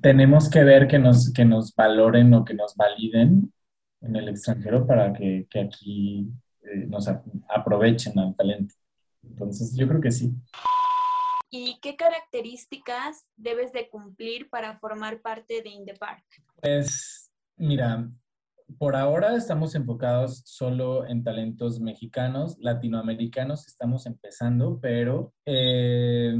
tenemos 0.00 0.48
que 0.50 0.64
ver 0.64 0.88
que 0.88 0.98
nos, 0.98 1.32
que 1.32 1.44
nos 1.44 1.74
valoren 1.74 2.32
o 2.34 2.44
que 2.44 2.54
nos 2.54 2.74
validen 2.74 3.52
en 4.00 4.16
el 4.16 4.28
extranjero 4.28 4.86
para 4.86 5.12
que, 5.12 5.46
que 5.48 5.60
aquí 5.60 6.28
eh, 6.62 6.86
nos 6.88 7.08
aprovechen 7.48 8.18
al 8.18 8.34
talento. 8.34 8.74
Entonces, 9.22 9.76
yo 9.76 9.86
creo 9.86 10.00
que 10.00 10.10
sí. 10.10 10.34
¿Y 11.50 11.78
qué 11.80 11.96
características 11.96 13.26
debes 13.36 13.72
de 13.72 13.88
cumplir 13.90 14.48
para 14.48 14.78
formar 14.78 15.20
parte 15.20 15.62
de 15.62 15.68
Indepark? 15.68 16.24
Pues, 16.60 17.30
mira, 17.56 18.10
por 18.78 18.96
ahora 18.96 19.36
estamos 19.36 19.74
enfocados 19.74 20.42
solo 20.44 21.06
en 21.06 21.22
talentos 21.22 21.80
mexicanos, 21.80 22.56
latinoamericanos, 22.60 23.66
estamos 23.66 24.06
empezando, 24.06 24.78
pero 24.80 25.32
eh, 25.46 26.34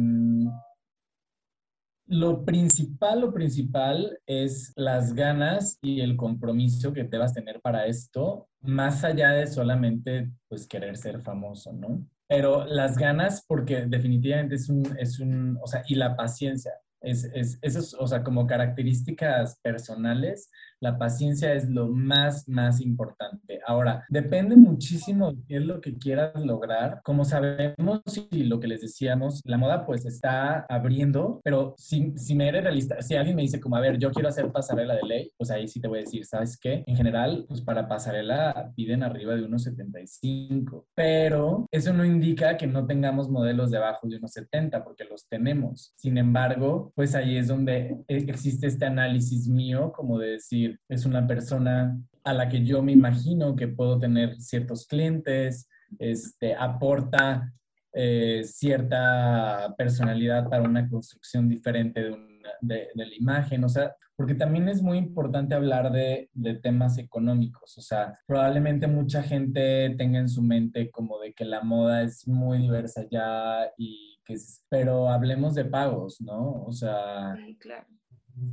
lo 2.07 2.45
principal, 2.45 3.21
lo 3.21 3.33
principal 3.33 4.19
es 4.27 4.73
las 4.77 5.15
ganas 5.15 5.79
y 5.81 6.01
el 6.01 6.17
compromiso 6.17 6.93
que 6.93 7.05
debas 7.05 7.33
tener 7.33 7.61
para 7.61 7.87
esto, 7.87 8.49
más 8.61 9.03
allá 9.03 9.31
de 9.31 9.47
solamente 9.47 10.31
pues 10.49 10.67
querer 10.67 10.97
ser 10.97 11.23
famoso, 11.23 11.73
¿no? 11.73 12.07
Pero 12.29 12.65
las 12.67 12.99
ganas, 12.99 13.45
porque 13.47 13.87
definitivamente 13.87 14.57
es 14.57 14.69
un, 14.69 14.83
es 14.99 15.21
un, 15.21 15.59
o 15.63 15.67
sea, 15.67 15.83
y 15.87 15.95
la 15.95 16.17
paciencia, 16.17 16.73
es, 17.03 17.25
es, 17.35 17.59
esos, 17.63 17.95
o 17.95 18.07
sea, 18.07 18.23
como 18.23 18.47
características 18.47 19.59
personales, 19.61 20.51
la 20.81 20.99
paciencia 20.99 21.53
es 21.55 21.69
lo 21.69 21.89
más, 21.89 22.49
más 22.49 22.81
importante. 22.81 23.52
Ahora, 23.67 24.05
depende 24.09 24.57
muchísimo 24.57 25.33
de 25.33 25.43
qué 25.47 25.57
es 25.57 25.63
lo 25.65 25.81
que 25.81 25.97
quieras 25.97 26.33
lograr. 26.45 27.01
Como 27.03 27.25
sabemos 27.25 28.03
y 28.31 28.45
lo 28.45 28.61
que 28.61 28.69
les 28.69 28.81
decíamos, 28.81 29.41
la 29.45 29.59
moda 29.59 29.85
pues 29.87 30.05
está 30.07 30.67
abriendo, 30.69 31.41
pero 31.45 31.75
si, 31.77 32.13
si 32.17 32.35
me 32.35 32.49
eres 32.49 32.65
realista, 32.65 33.01
si 33.03 33.15
alguien 33.15 33.37
me 33.37 33.43
dice 33.43 33.61
como, 33.61 33.77
a 33.77 33.81
ver, 33.81 33.99
yo 33.99 34.11
quiero 34.11 34.29
hacer 34.29 34.51
pasarela 34.51 34.95
de 34.95 35.03
ley, 35.03 35.33
pues 35.37 35.51
ahí 35.51 35.69
sí 35.69 35.81
te 35.81 35.89
voy 35.89 35.99
a 35.99 36.03
decir, 36.03 36.25
¿sabes 36.25 36.59
qué? 36.59 36.85
En 36.87 36.97
general, 36.97 37.45
pues 37.49 37.61
para 37.61 37.89
pasarela 37.89 38.73
piden 38.75 39.03
arriba 39.03 39.35
de 39.35 39.45
unos 39.45 39.65
75, 39.65 40.87
pero 40.95 41.67
eso 41.71 41.93
no 41.93 42.05
indica 42.05 42.57
que 42.57 42.67
no 42.67 42.87
tengamos 42.87 43.29
modelos 43.29 43.71
debajo 43.71 44.09
de 44.09 44.17
unos 44.17 44.33
70, 44.33 44.85
porque 44.85 45.05
los 45.05 45.27
tenemos. 45.29 45.93
Sin 45.97 46.19
embargo, 46.19 46.93
pues 46.95 47.15
ahí 47.15 47.37
es 47.37 47.49
donde 47.49 47.97
existe 48.09 48.67
este 48.67 48.87
análisis 48.87 49.49
mío, 49.49 49.93
como 49.93 50.19
de 50.19 50.33
decir, 50.33 50.79
es 50.89 51.07
una 51.07 51.27
persona 51.27 51.99
a 52.25 52.33
la 52.33 52.49
que 52.49 52.65
yo 52.65 52.83
me 52.83 52.93
imagino 52.93 53.57
que 53.57 53.69
puedo 53.69 53.99
tener 53.99 54.41
ciertos 54.41 54.87
clientes, 54.87 55.69
este, 55.99 56.55
aporta 56.55 57.53
eh, 57.93 58.43
cierta 58.45 59.75
personalidad 59.77 60.49
para 60.49 60.63
una 60.63 60.89
construcción 60.89 61.49
diferente 61.49 62.03
de, 62.03 62.17
de, 62.63 62.89
la 62.95 63.15
imagen, 63.15 63.65
o 63.65 63.69
sea, 63.69 63.95
porque 64.17 64.35
también 64.35 64.69
es 64.69 64.83
muy 64.83 64.97
importante 64.99 65.55
hablar 65.55 65.93
de, 65.93 66.31
de, 66.33 66.55
temas 66.55 66.97
económicos, 66.97 67.77
o 67.77 67.83
sea, 67.83 68.19
probablemente 68.27 68.87
mucha 68.87 69.23
gente 69.23 69.95
tenga 69.99 70.21
en 70.21 70.29
su 70.29 70.43
mente 70.43 70.91
como 70.91 71.19
de 71.19 71.35
que 71.35 71.45
la 71.45 71.63
moda 71.63 72.03
es 72.03 72.27
muy 72.27 72.59
diversa 72.59 73.05
ya 73.11 73.71
y 73.77 74.19
que, 74.25 74.37
pero 74.71 75.11
hablemos 75.11 75.55
de 75.55 75.67
pagos, 75.67 76.21
¿no? 76.21 76.65
O 76.65 76.73
sea, 76.73 77.37
claro. 77.59 77.87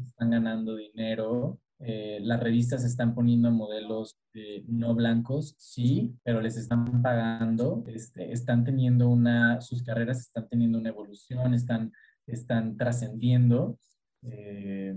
están 0.06 0.32
ganando 0.32 0.76
dinero 0.76 1.60
eh, 1.82 2.20
las 2.22 2.42
revistas 2.42 2.84
están 2.84 3.16
poniendo 3.16 3.52
modelos 3.52 4.20
eh, 4.34 4.66
no 4.68 4.94
blancos, 4.96 5.56
sí, 5.58 6.14
pero 6.24 6.42
les 6.42 6.58
están 6.58 7.02
pagando, 7.02 7.86
este, 7.88 8.34
están 8.34 8.66
teniendo 8.66 9.08
una, 9.08 9.62
sus 9.62 9.82
carreras 9.84 10.20
están 10.20 10.50
teniendo 10.50 10.78
una 10.78 10.90
evolución, 10.90 11.54
están, 11.54 11.94
están 12.28 12.76
trascendiendo. 12.76 13.80
Eh, 14.24 14.94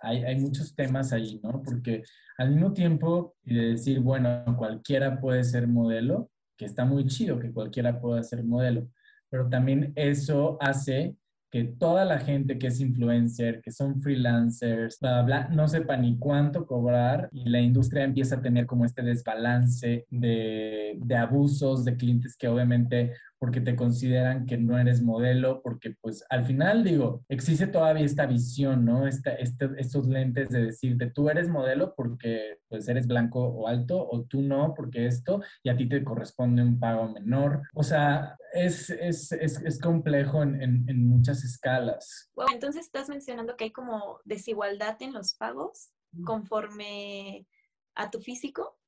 hay, 0.00 0.24
hay, 0.24 0.40
muchos 0.40 0.74
temas 0.74 1.12
ahí, 1.12 1.38
¿no? 1.42 1.62
Porque 1.62 2.02
al 2.38 2.50
mismo 2.52 2.72
tiempo 2.72 3.34
de 3.42 3.72
decir, 3.72 4.00
bueno, 4.00 4.44
cualquiera 4.56 5.20
puede 5.20 5.44
ser 5.44 5.68
modelo, 5.68 6.30
que 6.56 6.64
está 6.64 6.86
muy 6.86 7.06
chido 7.06 7.38
que 7.38 7.52
cualquiera 7.52 8.00
pueda 8.00 8.22
ser 8.22 8.44
modelo, 8.44 8.88
pero 9.28 9.48
también 9.50 9.92
eso 9.94 10.56
hace 10.60 11.16
que 11.52 11.64
toda 11.64 12.06
la 12.06 12.18
gente 12.18 12.58
que 12.58 12.68
es 12.68 12.80
influencer, 12.80 13.60
que 13.60 13.70
son 13.70 14.00
freelancers, 14.00 14.98
bla, 14.98 15.20
bla, 15.20 15.48
no 15.48 15.68
sepa 15.68 15.98
ni 15.98 16.18
cuánto 16.18 16.66
cobrar 16.66 17.28
y 17.30 17.46
la 17.50 17.60
industria 17.60 18.04
empieza 18.04 18.36
a 18.36 18.40
tener 18.40 18.64
como 18.64 18.86
este 18.86 19.02
desbalance 19.02 20.06
de, 20.08 20.96
de 20.96 21.14
abusos 21.14 21.84
de 21.84 21.94
clientes 21.94 22.38
que 22.38 22.48
obviamente 22.48 23.12
porque 23.42 23.60
te 23.60 23.74
consideran 23.74 24.46
que 24.46 24.56
no 24.56 24.78
eres 24.78 25.02
modelo, 25.02 25.62
porque 25.62 25.96
pues 26.00 26.24
al 26.30 26.44
final 26.44 26.84
digo, 26.84 27.24
existe 27.28 27.66
todavía 27.66 28.04
esta 28.04 28.24
visión, 28.24 28.84
¿no? 28.84 29.08
Esta, 29.08 29.34
este, 29.34 29.68
estos 29.78 30.06
lentes 30.06 30.50
de 30.50 30.66
decirte, 30.66 31.10
tú 31.10 31.28
eres 31.28 31.48
modelo 31.48 31.92
porque 31.96 32.60
pues 32.68 32.86
eres 32.86 33.08
blanco 33.08 33.40
o 33.44 33.66
alto, 33.66 34.08
o 34.08 34.22
tú 34.22 34.42
no 34.42 34.74
porque 34.76 35.06
esto, 35.06 35.42
y 35.64 35.70
a 35.70 35.76
ti 35.76 35.88
te 35.88 36.04
corresponde 36.04 36.62
un 36.62 36.78
pago 36.78 37.08
menor. 37.08 37.62
O 37.74 37.82
sea, 37.82 38.36
es, 38.52 38.90
es, 38.90 39.32
es, 39.32 39.60
es 39.60 39.80
complejo 39.80 40.44
en, 40.44 40.62
en, 40.62 40.84
en, 40.88 41.04
muchas 41.08 41.42
escalas. 41.42 42.30
Bueno, 42.36 42.52
entonces 42.52 42.84
estás 42.84 43.08
mencionando 43.08 43.56
que 43.56 43.64
hay 43.64 43.72
como 43.72 44.20
desigualdad 44.24 45.02
en 45.02 45.12
los 45.12 45.34
pagos 45.34 45.90
conforme 46.24 47.48
a 47.96 48.08
tu 48.08 48.20
físico. 48.20 48.78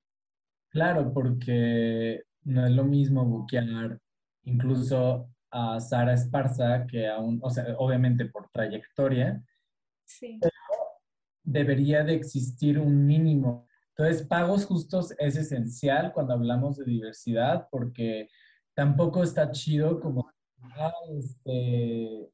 Claro, 0.69 1.13
porque 1.13 2.23
no 2.45 2.65
es 2.65 2.73
lo 2.73 2.85
mismo 2.85 3.25
buquear 3.25 3.99
incluso 4.45 5.29
a 5.51 5.81
Sara 5.81 6.15
Esparza, 6.15 6.87
que 6.87 7.07
aún, 7.07 7.39
o 7.43 7.51
sea, 7.51 7.77
obviamente 7.79 8.25
por 8.27 8.49
trayectoria, 8.51 9.43
sí. 10.05 10.41
debería 11.43 12.03
de 12.03 12.15
existir 12.15 12.79
un 12.79 13.07
mínimo. 13.07 13.69
Entonces, 13.97 14.27
pagos 14.27 14.67
justos 14.67 15.15
es 15.19 15.37
esencial 15.37 16.13
cuando 16.13 16.35
hablamos 16.35 16.77
de 16.77 16.85
diversidad, 16.85 17.69
porque 17.71 18.29
tampoco 18.75 19.23
está 19.23 19.53
chido 19.53 20.01
como, 20.01 20.29
ah, 20.61 20.93
este, 21.17 22.29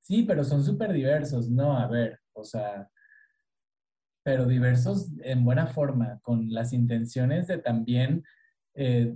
sí, 0.00 0.24
pero 0.24 0.44
son 0.44 0.62
súper 0.62 0.92
diversos. 0.92 1.48
No, 1.48 1.76
a 1.76 1.86
ver, 1.86 2.20
o 2.34 2.44
sea, 2.44 2.90
pero 4.22 4.44
diversos 4.44 5.08
en 5.22 5.44
buena 5.44 5.66
forma, 5.68 6.18
con 6.22 6.52
las 6.52 6.72
intenciones 6.74 7.46
de 7.46 7.58
también 7.58 8.24
eh, 8.76 9.14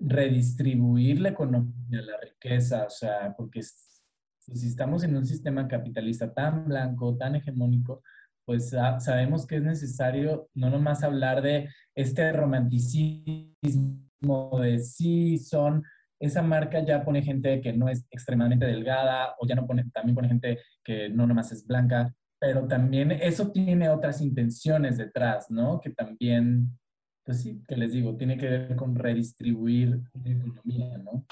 redistribuir 0.00 1.20
la 1.20 1.28
economía, 1.30 2.02
la 2.02 2.18
riqueza, 2.20 2.84
o 2.84 2.90
sea, 2.90 3.34
porque 3.36 3.62
si 3.62 4.66
estamos 4.66 5.04
en 5.04 5.16
un 5.16 5.24
sistema 5.24 5.68
capitalista 5.68 6.34
tan 6.34 6.66
blanco, 6.66 7.16
tan 7.16 7.36
hegemónico, 7.36 8.02
pues 8.44 8.70
sabemos 8.70 9.46
que 9.46 9.56
es 9.56 9.62
necesario 9.62 10.48
no 10.54 10.70
nomás 10.70 11.02
hablar 11.02 11.42
de 11.42 11.68
este 11.94 12.32
romanticismo 12.32 14.00
de 14.60 14.78
si 14.80 15.38
son, 15.38 15.84
esa 16.18 16.42
marca 16.42 16.84
ya 16.84 17.04
pone 17.04 17.22
gente 17.22 17.60
que 17.60 17.72
no 17.72 17.88
es 17.88 18.06
extremadamente 18.10 18.66
delgada 18.66 19.34
o 19.38 19.46
ya 19.46 19.54
no 19.54 19.66
pone, 19.66 19.84
también 19.92 20.14
pone 20.14 20.28
gente 20.28 20.58
que 20.82 21.08
no 21.08 21.26
nomás 21.26 21.52
es 21.52 21.66
blanca, 21.66 22.12
pero 22.40 22.66
también 22.66 23.12
eso 23.12 23.52
tiene 23.52 23.90
otras 23.90 24.20
intenciones 24.20 24.96
detrás, 24.96 25.50
¿no? 25.50 25.80
Que 25.80 25.90
también 25.90 26.77
pues 27.28 27.42
sí, 27.42 27.62
que 27.68 27.76
les 27.76 27.92
digo, 27.92 28.16
tiene 28.16 28.38
que 28.38 28.48
ver 28.48 28.74
con 28.74 28.94
redistribuir 28.94 30.00
la 30.14 30.30
economía, 30.30 30.96
¿no? 30.96 31.26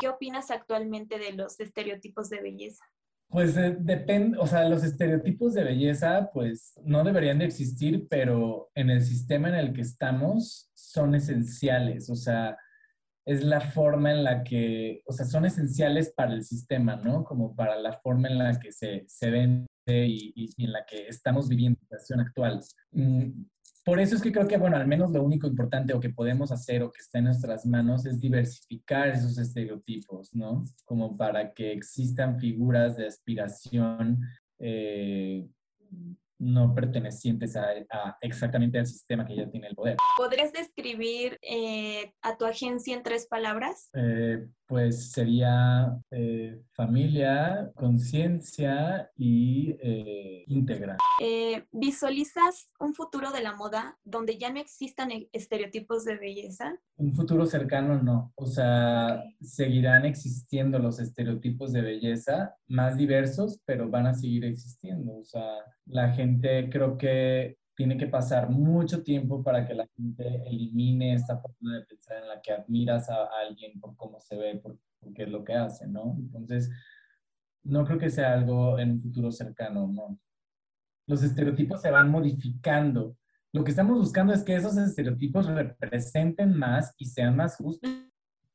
¿Qué 0.00 0.08
opinas 0.08 0.50
actualmente 0.50 1.18
de 1.18 1.34
los 1.34 1.60
estereotipos 1.60 2.30
de 2.30 2.40
belleza? 2.40 2.82
Pues 3.28 3.54
eh, 3.58 3.76
depende, 3.78 4.38
o 4.38 4.46
sea, 4.46 4.66
los 4.66 4.82
estereotipos 4.82 5.52
de 5.52 5.64
belleza, 5.64 6.30
pues 6.32 6.72
no 6.82 7.04
deberían 7.04 7.40
de 7.40 7.44
existir, 7.44 8.08
pero 8.08 8.70
en 8.74 8.88
el 8.88 9.02
sistema 9.02 9.50
en 9.50 9.56
el 9.56 9.74
que 9.74 9.82
estamos 9.82 10.70
son 10.72 11.14
esenciales, 11.14 12.08
o 12.08 12.16
sea, 12.16 12.56
es 13.26 13.44
la 13.44 13.60
forma 13.60 14.12
en 14.12 14.24
la 14.24 14.42
que, 14.42 15.02
o 15.04 15.12
sea, 15.12 15.26
son 15.26 15.44
esenciales 15.44 16.10
para 16.16 16.32
el 16.32 16.42
sistema, 16.42 16.96
¿no? 16.96 17.22
Como 17.22 17.54
para 17.54 17.78
la 17.78 17.92
forma 18.00 18.28
en 18.28 18.38
la 18.38 18.58
que 18.58 18.72
se, 18.72 19.04
se 19.06 19.30
vende 19.30 19.66
y, 19.86 20.32
y, 20.34 20.64
en 20.64 20.72
la 20.72 20.86
que 20.86 21.06
estamos 21.06 21.50
viviendo 21.50 21.78
la 21.82 21.98
situación 21.98 22.20
actual. 22.20 22.62
Por 23.88 24.00
eso 24.00 24.16
es 24.16 24.20
que 24.20 24.30
creo 24.30 24.46
que, 24.46 24.58
bueno, 24.58 24.76
al 24.76 24.86
menos 24.86 25.10
lo 25.12 25.22
único 25.22 25.46
importante 25.46 25.94
o 25.94 26.00
que 26.00 26.10
podemos 26.10 26.52
hacer 26.52 26.82
o 26.82 26.92
que 26.92 27.00
está 27.00 27.20
en 27.20 27.24
nuestras 27.24 27.64
manos 27.64 28.04
es 28.04 28.20
diversificar 28.20 29.08
esos 29.08 29.38
estereotipos, 29.38 30.34
¿no? 30.34 30.62
Como 30.84 31.16
para 31.16 31.54
que 31.54 31.72
existan 31.72 32.38
figuras 32.38 32.98
de 32.98 33.06
aspiración 33.06 34.20
eh, 34.58 35.48
no 36.38 36.74
pertenecientes 36.74 37.56
a, 37.56 37.64
exactamente 38.20 38.78
al 38.78 38.86
sistema 38.86 39.24
que 39.24 39.36
ya 39.36 39.48
tiene 39.48 39.68
el 39.68 39.74
poder. 39.74 39.96
¿Podrías 40.18 40.52
describir 40.52 41.38
eh, 41.40 42.12
a 42.20 42.36
tu 42.36 42.44
agencia 42.44 42.94
en 42.94 43.02
tres 43.02 43.26
palabras? 43.26 43.88
Eh, 43.94 44.46
pues 44.68 45.12
sería 45.12 45.98
eh, 46.10 46.60
familia, 46.74 47.70
conciencia 47.74 49.10
y 49.16 49.74
íntegra. 50.46 50.98
¿Visualizas 51.72 52.68
un 52.78 52.94
futuro 52.94 53.32
de 53.32 53.42
la 53.42 53.56
moda 53.56 53.98
donde 54.04 54.38
ya 54.38 54.52
no 54.52 54.60
existan 54.60 55.10
e-, 55.10 55.28
estereotipos 55.32 56.04
de 56.04 56.16
belleza? 56.16 56.78
Un 56.96 57.14
futuro 57.14 57.46
cercano 57.46 58.02
no. 58.02 58.32
O 58.36 58.46
sea, 58.46 59.22
seguirán 59.40 60.04
existiendo 60.04 60.78
los 60.78 61.00
estereotipos 61.00 61.72
de 61.72 61.82
belleza 61.82 62.54
más 62.66 62.96
diversos, 62.96 63.60
pero 63.64 63.88
van 63.88 64.06
a 64.06 64.14
seguir 64.14 64.44
existiendo. 64.44 65.16
O 65.16 65.24
sea, 65.24 65.48
la 65.86 66.12
gente 66.12 66.68
creo 66.70 66.98
que 66.98 67.56
tiene 67.78 67.96
que 67.96 68.08
pasar 68.08 68.50
mucho 68.50 69.04
tiempo 69.04 69.40
para 69.40 69.64
que 69.64 69.72
la 69.72 69.86
gente 69.86 70.42
elimine 70.48 71.14
esta 71.14 71.38
forma 71.38 71.76
de 71.76 71.86
pensar 71.86 72.16
en 72.20 72.26
la 72.26 72.40
que 72.40 72.50
admiras 72.50 73.08
a 73.08 73.28
alguien 73.40 73.78
por 73.78 73.94
cómo 73.94 74.18
se 74.18 74.36
ve, 74.36 74.56
por, 74.56 74.76
qué 75.14 75.22
es 75.22 75.28
lo 75.28 75.44
que 75.44 75.54
hace, 75.54 75.86
¿no? 75.86 76.16
Entonces, 76.18 76.68
no 77.62 77.84
creo 77.84 78.00
que 78.00 78.10
sea 78.10 78.32
algo 78.32 78.80
en 78.80 78.90
un 78.90 79.02
futuro 79.02 79.30
cercano, 79.30 79.86
¿no? 79.86 80.18
Los 81.06 81.22
estereotipos 81.22 81.80
se 81.80 81.92
van 81.92 82.10
modificando. 82.10 83.16
Lo 83.52 83.62
que 83.62 83.70
estamos 83.70 83.96
buscando 83.96 84.32
es 84.32 84.42
que 84.42 84.56
esos 84.56 84.76
estereotipos 84.76 85.46
representen 85.46 86.58
más 86.58 86.92
y 86.98 87.04
sean 87.04 87.36
más 87.36 87.58
justos. 87.58 87.88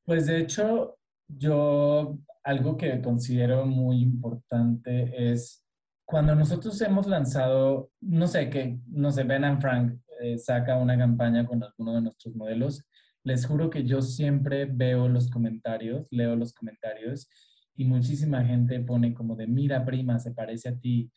Pues 0.04 0.26
de 0.26 0.42
hecho, 0.42 0.98
yo 1.30 2.20
algo 2.44 2.76
que 2.76 3.02
considero 3.02 3.66
muy 3.66 4.02
importante 4.02 5.32
es 5.32 5.63
cuando 6.06 6.36
nosotros 6.36 6.80
hemos 6.82 7.08
lanzado, 7.08 7.92
no 8.02 8.28
sé, 8.28 8.50
que, 8.50 8.80
no 8.88 9.12
sé, 9.12 9.24
Ben 9.24 9.44
and 9.44 9.62
Frank 9.62 10.00
eh, 10.22 10.38
saca 10.38 10.78
una 10.78 10.98
campaña 10.98 11.46
con 11.46 11.64
alguno 11.64 11.96
de 11.96 12.02
nuestros 12.02 12.36
modelos, 12.36 12.84
les 13.24 13.46
juro 13.46 13.70
que 13.70 13.86
yo 13.86 14.02
siempre 14.02 14.66
veo 14.66 15.08
los 15.08 15.30
comentarios, 15.30 16.08
leo 16.12 16.36
los 16.36 16.54
comentarios 16.54 17.30
y 17.76 17.86
muchísima 17.86 18.44
gente 18.44 18.80
pone 18.82 19.14
como 19.14 19.36
de, 19.36 19.48
mira 19.48 19.86
prima, 19.86 20.20
se 20.20 20.32
parece 20.32 20.70
a 20.70 20.78
ti. 20.78 21.10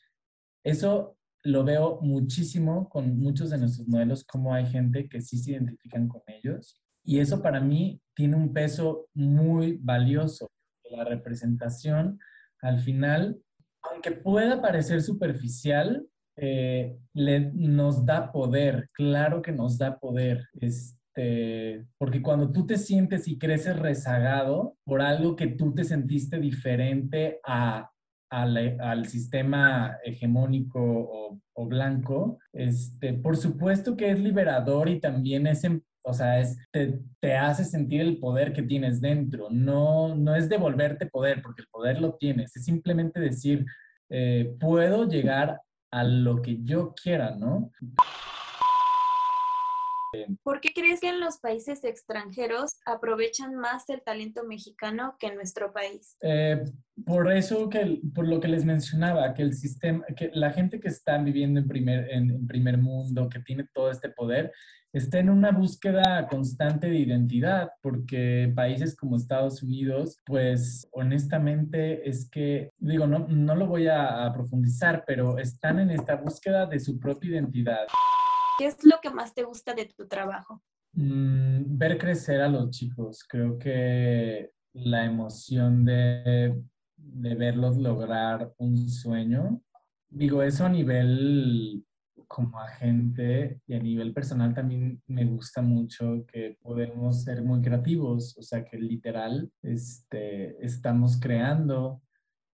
Eso 0.65 1.17
lo 1.43 1.65
veo 1.65 2.01
muchísimo 2.01 2.89
con 2.89 3.19
muchos 3.19 3.51
de 3.51 3.59
nuestros 3.59 3.89
modelos, 3.89 4.25
como 4.25 4.55
hay 4.55 4.67
gente 4.67 5.09
que 5.09 5.21
sí 5.21 5.39
se 5.39 5.53
identifican 5.53 6.09
con 6.09 6.23
ellos. 6.27 6.81
Y 7.05 7.19
eso 7.19 7.43
para 7.43 7.61
mí 7.61 8.01
tiene 8.15 8.37
un 8.37 8.53
peso 8.53 9.09
muy 9.15 9.79
valioso. 9.81 10.51
La 10.91 11.05
representación, 11.05 12.19
al 12.63 12.81
final, 12.81 13.41
aunque 13.91 14.13
pueda 14.13 14.61
parecer 14.61 15.03
superficial, 15.03 16.07
eh, 16.37 16.99
nos 17.15 18.05
da 18.05 18.31
poder, 18.31 18.91
claro 18.93 19.41
que 19.43 19.53
nos 19.53 19.79
da 19.79 19.99
poder. 19.99 20.47
Este, 20.61 21.87
porque 21.99 22.21
cuando 22.21 22.53
tú 22.53 22.67
te 22.67 22.77
sientes 22.77 23.27
y 23.27 23.39
creces 23.39 23.79
rezagado 23.79 24.77
por 24.85 25.01
algo 25.01 25.35
que 25.35 25.47
tú 25.47 25.75
te 25.75 25.85
sentiste 25.85 26.39
diferente 26.39 27.41
a, 27.47 27.91
al, 28.31 29.07
sistema 29.07 29.97
hegemónico 30.05 30.81
o, 30.81 31.41
o, 31.55 31.67
blanco, 31.67 32.39
este, 32.53 33.15
por 33.15 33.37
supuesto 33.37 33.97
que 33.97 34.11
es 34.11 34.21
liberador 34.21 34.89
y 34.89 35.01
también 35.01 35.47
es, 35.47 35.65
em, 35.65 35.81
o 36.07 36.15
sea, 36.15 36.39
es, 36.41 36.57
te, 36.71 37.01
te, 37.21 37.35
hace 37.35 37.65
sentir 37.65 38.01
el 38.01 38.19
poder 38.19 38.53
que 38.53 38.63
tienes 38.63 39.01
dentro. 39.01 39.49
No, 39.51 40.15
no 40.15 40.37
es 40.37 40.49
devolverte 40.49 41.07
poder, 41.07 41.43
porque 41.43 41.63
el 41.63 41.69
poder 41.69 42.01
lo 42.01 42.15
tienes. 42.15 42.55
Es 42.55 42.65
simplemente 42.65 43.19
decir, 43.19 43.67
eh, 44.09 44.55
puedo 44.61 45.09
llegar 45.09 45.61
a 45.91 46.05
lo 46.05 46.41
que 46.43 46.59
yo 46.63 46.95
quiera, 46.95 47.35
¿no? 47.35 47.73
¿Por 50.45 50.61
qué 50.61 50.73
crees 50.73 51.01
que 51.01 51.09
en 51.09 51.21
los 51.21 51.39
países 51.39 51.83
extranjeros 51.85 52.77
aprovechan 52.87 53.55
más 53.57 53.89
el 53.89 54.03
talento 54.03 54.45
mexicano 54.45 55.17
que 55.19 55.27
en 55.27 55.35
nuestro 55.35 55.73
país? 55.73 56.17
Eh, 56.23 56.63
por 57.05 57.31
eso 57.33 57.69
que, 57.69 58.01
por 58.15 58.27
lo 58.27 58.41
que 58.41 58.49
les 58.49 58.65
mencionaba, 58.65 59.35
que 59.35 59.43
el 59.43 59.55
sistema, 59.55 60.05
que 60.17 60.31
la 60.33 60.53
gente 60.53 60.79
que 60.81 60.89
está 60.89 61.19
viviendo 61.19 61.61
en 61.61 61.69
primer, 61.69 62.11
en 62.11 62.47
primer 62.47 62.79
mundo, 62.79 63.29
que 63.29 63.41
tiene 63.41 63.67
todo 63.75 63.91
este 63.91 64.09
poder, 64.09 64.53
está 64.97 65.19
en 65.19 65.29
una 65.29 65.53
búsqueda 65.53 66.27
constante 66.27 66.89
de 66.89 66.97
identidad, 66.97 67.71
porque 67.83 68.51
países 68.55 68.97
como 68.97 69.17
Estados 69.17 69.63
Unidos, 69.63 70.19
pues 70.25 70.89
honestamente 70.93 72.09
es 72.09 72.29
que, 72.31 72.71
digo, 72.79 73.07
no, 73.07 73.27
no 73.29 73.55
lo 73.55 73.67
voy 73.67 73.89
a, 73.89 74.33
profundizar, 74.33 75.05
pero 75.07 75.39
están 75.39 75.79
en 75.79 75.91
esta 75.91 76.17
búsqueda 76.17 76.67
de 76.67 76.81
su 76.81 76.99
propia 76.99 77.31
identidad. 77.31 77.87
¿Qué 78.59 78.67
es 78.67 78.85
lo 78.85 78.99
que 79.03 79.11
más 79.11 79.35
te 79.35 79.45
gusta 79.45 79.75
de 79.75 79.85
tu 79.85 80.09
trabajo? 80.09 80.63
Mm, 80.93 81.77
ver 81.77 81.99
crecer 81.99 82.41
a 82.41 82.49
los 82.49 82.71
chicos. 82.71 83.23
Creo 83.29 83.59
que 83.59 84.51
la 84.73 85.05
emoción 85.05 85.85
de, 85.85 86.59
de 86.97 87.35
verlos 87.35 87.77
lograr 87.77 88.53
un 88.59 88.89
sueño, 88.89 89.61
digo, 90.09 90.43
eso 90.43 90.65
a 90.65 90.71
nivel 90.71 91.86
como 92.27 92.59
agente 92.61 93.61
y 93.67 93.75
a 93.75 93.79
nivel 93.79 94.13
personal 94.13 94.55
también 94.55 95.03
me 95.07 95.25
gusta 95.25 95.63
mucho 95.63 96.25
que 96.27 96.59
podemos 96.63 97.23
ser 97.23 97.43
muy 97.43 97.63
creativos, 97.63 98.37
o 98.39 98.43
sea 98.43 98.65
que 98.65 98.79
literal 98.79 99.51
este, 99.63 100.65
estamos 100.65 101.19
creando. 101.21 102.03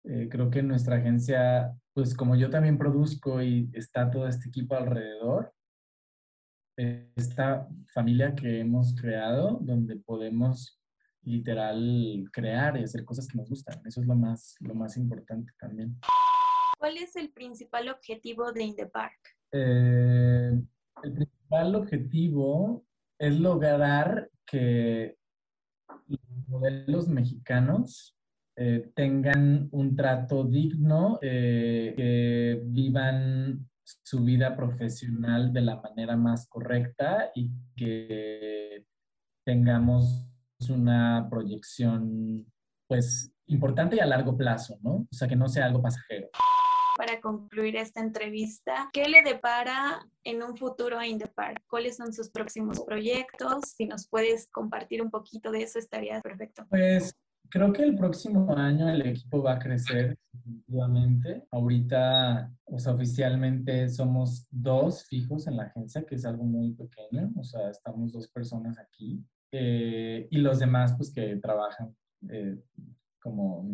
Eh, 0.03 0.27
creo 0.29 0.49
que 0.49 0.63
nuestra 0.63 0.97
agencia, 0.97 1.73
pues 1.93 2.15
como 2.15 2.36
yo 2.36 2.49
también 2.49 2.77
produzco 2.77 3.41
y 3.41 3.69
está 3.73 4.10
todo 4.10 4.27
este 4.27 4.49
equipo 4.49 4.75
alrededor, 4.75 5.53
esta 7.15 7.67
familia 7.93 8.34
que 8.34 8.62
hemos 8.62 8.95
creado, 8.95 9.60
donde 9.62 9.97
podemos 9.97 10.79
literal 11.23 12.25
crear 12.32 12.77
y 12.77 12.84
hacer 12.84 13.03
cosas 13.03 13.27
que 13.27 13.38
nos 13.38 13.49
gustan. 13.49 13.82
Eso 13.86 14.01
es 14.01 14.08
lo 14.08 14.15
más, 14.15 14.55
lo 14.62 14.73
más 14.73 14.95
importante 14.97 15.51
también. 15.60 15.99
¿Cuál 16.77 16.97
es 16.97 17.15
el 17.17 17.32
principal 17.32 17.89
objetivo 17.89 18.53
de 18.53 18.63
Indepark? 18.63 19.38
Eh, 19.51 20.51
el 21.03 21.13
principal 21.13 21.75
objetivo 21.75 22.85
es 23.17 23.39
lograr 23.39 24.29
que 24.45 25.17
los 26.07 26.47
modelos 26.47 27.07
mexicanos 27.07 28.15
eh, 28.55 28.91
tengan 28.95 29.69
un 29.71 29.95
trato 29.95 30.43
digno, 30.43 31.19
eh, 31.21 31.93
que 31.95 32.62
vivan 32.65 33.69
su 33.83 34.23
vida 34.23 34.55
profesional 34.55 35.51
de 35.53 35.62
la 35.62 35.81
manera 35.81 36.15
más 36.15 36.47
correcta 36.47 37.31
y 37.33 37.49
que 37.75 38.85
tengamos 39.45 40.29
una 40.69 41.27
proyección 41.29 42.45
pues 42.88 43.33
importante 43.47 43.95
y 43.95 43.99
a 43.99 44.05
largo 44.05 44.38
plazo, 44.38 44.77
¿no? 44.81 44.91
O 44.91 45.07
sea, 45.12 45.27
que 45.27 45.35
no 45.35 45.47
sea 45.47 45.65
algo 45.65 45.81
pasajero 45.81 46.29
para 46.99 47.21
concluir 47.21 47.77
esta 47.77 48.01
entrevista, 48.01 48.89
¿qué 48.91 49.07
le 49.07 49.21
depara 49.21 50.05
en 50.25 50.43
un 50.43 50.57
futuro 50.57 50.99
a 50.99 51.07
Indepar? 51.07 51.55
¿Cuáles 51.69 51.95
son 51.95 52.12
sus 52.12 52.29
próximos 52.29 52.81
proyectos? 52.81 53.62
Si 53.77 53.85
nos 53.85 54.09
puedes 54.09 54.49
compartir 54.49 55.01
un 55.01 55.09
poquito 55.09 55.49
de 55.49 55.62
eso, 55.62 55.79
estaría 55.79 56.19
perfecto. 56.19 56.65
Pues 56.69 57.15
creo 57.47 57.71
que 57.71 57.83
el 57.83 57.95
próximo 57.95 58.53
año 58.53 58.89
el 58.89 59.01
equipo 59.07 59.41
va 59.41 59.53
a 59.53 59.59
crecer 59.59 60.17
definitivamente. 60.33 61.47
Ahorita, 61.51 62.51
o 62.65 62.75
oficialmente 62.75 63.88
somos 63.88 64.45
dos 64.51 65.05
fijos 65.05 65.47
en 65.47 65.55
la 65.55 65.63
agencia, 65.63 66.05
que 66.05 66.15
es 66.15 66.25
algo 66.25 66.43
muy 66.43 66.73
pequeño. 66.73 67.31
O 67.38 67.45
sea, 67.45 67.69
estamos 67.69 68.12
dos 68.12 68.27
personas 68.27 68.77
aquí. 68.77 69.23
Eh, 69.53 70.27
y 70.29 70.38
los 70.39 70.59
demás, 70.59 70.95
pues, 70.97 71.13
que 71.13 71.38
trabajan 71.38 71.95
eh, 72.29 72.57
como 73.21 73.65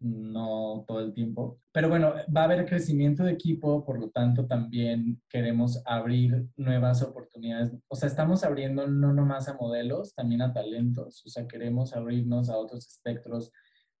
no 0.00 0.84
todo 0.88 1.00
el 1.00 1.12
tiempo. 1.12 1.60
Pero 1.72 1.88
bueno, 1.88 2.14
va 2.34 2.42
a 2.42 2.44
haber 2.44 2.66
crecimiento 2.66 3.22
de 3.22 3.32
equipo, 3.32 3.84
por 3.84 4.00
lo 4.00 4.10
tanto 4.10 4.46
también 4.46 5.20
queremos 5.28 5.82
abrir 5.86 6.46
nuevas 6.56 7.02
oportunidades. 7.02 7.72
O 7.88 7.96
sea, 7.96 8.08
estamos 8.08 8.42
abriendo 8.42 8.86
no 8.86 9.12
nomás 9.12 9.48
a 9.48 9.54
modelos, 9.54 10.14
también 10.14 10.42
a 10.42 10.52
talentos. 10.52 11.22
O 11.26 11.28
sea, 11.28 11.46
queremos 11.46 11.94
abrirnos 11.94 12.48
a 12.48 12.56
otros 12.56 12.86
espectros 12.86 13.52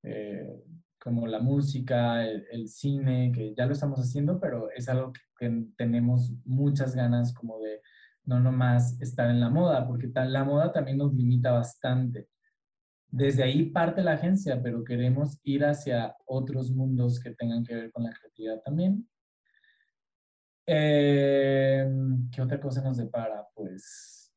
eh, 0.02 0.48
como 0.98 1.26
la 1.26 1.40
música, 1.40 2.26
el, 2.26 2.68
cine, 2.68 3.32
que 3.34 3.54
ya 3.54 3.66
lo 3.66 3.72
estamos 3.72 4.00
haciendo, 4.00 4.40
pero 4.40 4.70
es 4.70 4.88
algo 4.88 5.12
que, 5.12 5.20
que 5.38 5.64
tenemos 5.76 6.32
muchas 6.44 6.94
ganas 6.94 7.32
como 7.32 7.58
de 7.60 7.80
no 8.24 8.40
nomás 8.40 9.00
estar 9.00 9.30
en 9.30 9.40
la 9.40 9.48
moda, 9.48 9.86
porque 9.86 10.10
la 10.14 10.44
moda 10.44 10.72
también 10.72 10.98
nos 10.98 11.14
limita 11.14 11.52
bastante. 11.52 12.28
Desde 13.12 13.42
ahí 13.42 13.70
parte 13.70 14.02
la 14.02 14.12
agencia, 14.12 14.62
pero 14.62 14.84
queremos 14.84 15.38
ir 15.42 15.64
hacia 15.64 16.16
otros 16.26 16.70
mundos 16.70 17.18
que 17.18 17.34
tengan 17.34 17.64
que 17.64 17.74
ver 17.74 17.90
con 17.90 18.04
la 18.04 18.12
creatividad 18.12 18.60
también. 18.62 19.08
Eh, 20.66 21.90
¿Qué 22.30 22.40
otra 22.40 22.60
cosa 22.60 22.80
nos 22.82 22.96
depara? 22.96 23.48
Pues, 23.52 24.32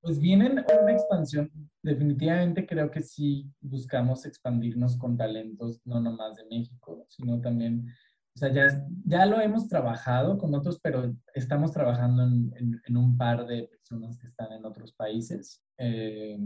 pues 0.00 0.18
vienen 0.18 0.64
una 0.82 0.92
expansión. 0.92 1.48
Definitivamente 1.80 2.66
creo 2.66 2.90
que 2.90 3.02
sí 3.02 3.48
buscamos 3.60 4.26
expandirnos 4.26 4.96
con 4.96 5.16
talentos, 5.16 5.80
no 5.84 6.00
nomás 6.00 6.34
de 6.34 6.44
México, 6.46 7.06
sino 7.08 7.40
también, 7.40 7.86
o 8.34 8.38
sea, 8.38 8.50
ya, 8.50 8.84
ya 9.04 9.24
lo 9.26 9.40
hemos 9.40 9.68
trabajado 9.68 10.38
con 10.38 10.52
otros, 10.56 10.80
pero 10.82 11.14
estamos 11.34 11.70
trabajando 11.70 12.24
en, 12.24 12.80
en, 12.84 12.96
un 12.96 13.16
par 13.16 13.46
de 13.46 13.68
personas 13.68 14.18
que 14.18 14.26
están 14.26 14.50
en 14.50 14.64
otros 14.64 14.92
países. 14.92 15.62
Eh, 15.78 16.36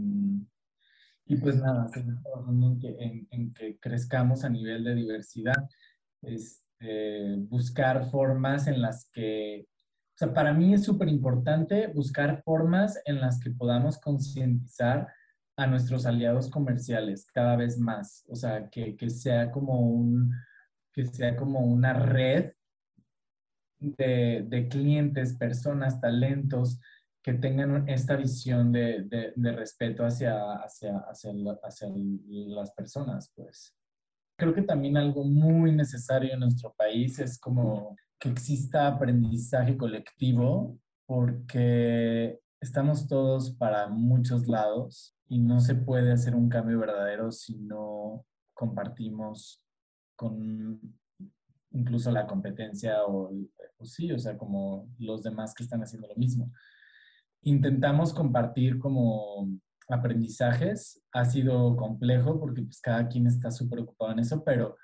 y 1.27 1.35
pues 1.37 1.57
nada, 1.57 1.87
trabajando 1.91 2.67
en 2.67 2.79
que, 2.79 3.27
en, 3.31 3.53
que, 3.53 3.77
crezcamos 3.79 4.43
a 4.43 4.49
nivel 4.49 4.83
de 4.83 4.95
diversidad. 4.95 5.69
Este, 6.21 7.35
buscar 7.49 8.09
formas 8.09 8.67
en 8.67 8.81
las 8.81 9.09
que, 9.11 9.67
o 9.67 10.17
sea, 10.17 10.33
para 10.33 10.53
mí 10.53 10.73
es 10.73 10.83
súper 10.83 11.09
importante 11.09 11.87
buscar 11.87 12.41
formas 12.43 12.99
en 13.05 13.19
las 13.19 13.39
que 13.39 13.51
podamos 13.51 13.99
concientizar 13.99 15.07
a 15.57 15.67
nuestros 15.67 16.05
aliados 16.05 16.49
comerciales 16.49 17.27
cada 17.33 17.55
vez 17.55 17.77
más. 17.77 18.23
O 18.29 18.35
sea, 18.35 18.69
que, 18.69 18.95
que, 18.95 19.09
sea 19.09 19.51
como 19.51 19.81
un, 19.81 20.31
que 20.93 21.05
sea 21.05 21.35
como 21.35 21.59
una 21.59 21.93
red 21.93 22.53
de, 23.79 24.45
de 24.47 24.67
clientes, 24.69 25.37
personas, 25.37 25.99
talentos, 25.99 26.79
que 27.27 27.33
tengan 27.33 27.89
esta 27.89 28.15
visión 28.15 28.71
de, 28.71 29.33
respeto 29.35 30.05
hacia, 30.05 30.53
hacia, 30.63 30.97
hacia, 30.99 31.33
hacia, 31.61 31.89
las 32.29 32.71
personas, 32.71 33.33
pues. 33.35 33.75
Creo 34.39 34.53
que 34.53 34.61
también 34.61 34.95
algo 34.95 35.25
muy 35.25 35.73
necesario 35.73 36.33
en 36.33 36.39
nuestro 36.39 36.73
país 36.77 37.19
es 37.19 37.37
como 37.37 37.97
que 38.17 38.29
exista 38.29 38.87
aprendizaje 38.87 39.75
colectivo, 39.75 40.79
porque 41.05 42.39
estamos 42.61 43.09
todos 43.09 43.51
para 43.57 43.89
muchos 43.89 44.47
lados 44.47 45.13
y 45.27 45.39
no 45.39 45.59
se 45.59 45.75
puede 45.75 46.13
hacer 46.13 46.33
un 46.33 46.47
cambio 46.47 46.79
verdadero 46.79 47.33
si 47.33 47.57
no 47.57 48.25
compartimos 48.53 49.61
con 50.15 50.79
incluso 51.71 52.09
la 52.09 52.25
competencia 52.25 53.03
o, 53.03 53.33
o 53.79 53.85
sí, 53.85 54.13
o 54.13 54.17
sea, 54.17 54.37
como 54.37 54.87
los 54.97 55.23
demás 55.23 55.53
que 55.53 55.63
están 55.63 55.81
haciendo 55.83 56.07
lo 56.07 56.15
mismo 56.15 56.53
intentamos 57.49 58.13
compartir 58.13 58.77
como 58.77 59.47
aprendizajes. 59.89 61.01
Ha 61.13 61.25
sido 61.25 61.75
complejo 61.75 62.39
porque 62.39 62.61
pues 62.61 62.79
cada 62.81 63.07
quien 63.07 63.27
está 63.27 63.51
súper 63.51 63.79
ocupado 63.79 64.11
en 64.11 64.19
eso, 64.19 64.43
pero 64.43 64.75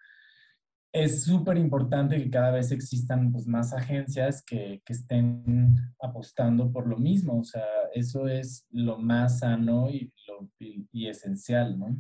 es 0.93 1.23
súper 1.23 1.58
importante 1.58 2.17
que 2.17 2.30
cada 2.30 2.52
vez 2.52 2.71
existan 2.71 3.32
pues, 3.32 3.47
más 3.47 3.73
agencias 3.73 4.43
que, 4.45 4.82
que, 4.86 4.93
estén 4.93 5.76
apostando 5.99 6.71
por 6.71 6.88
lo 6.88 6.97
mismo. 6.97 7.39
O 7.39 7.43
sea, 7.43 7.65
eso 7.93 8.28
es 8.28 8.65
lo 8.69 8.97
más 8.97 9.39
sano 9.39 9.89
y, 9.89 10.13
lo, 10.28 10.47
y, 10.60 10.88
y 10.91 11.08
esencial, 11.08 11.78
¿no? 11.78 11.97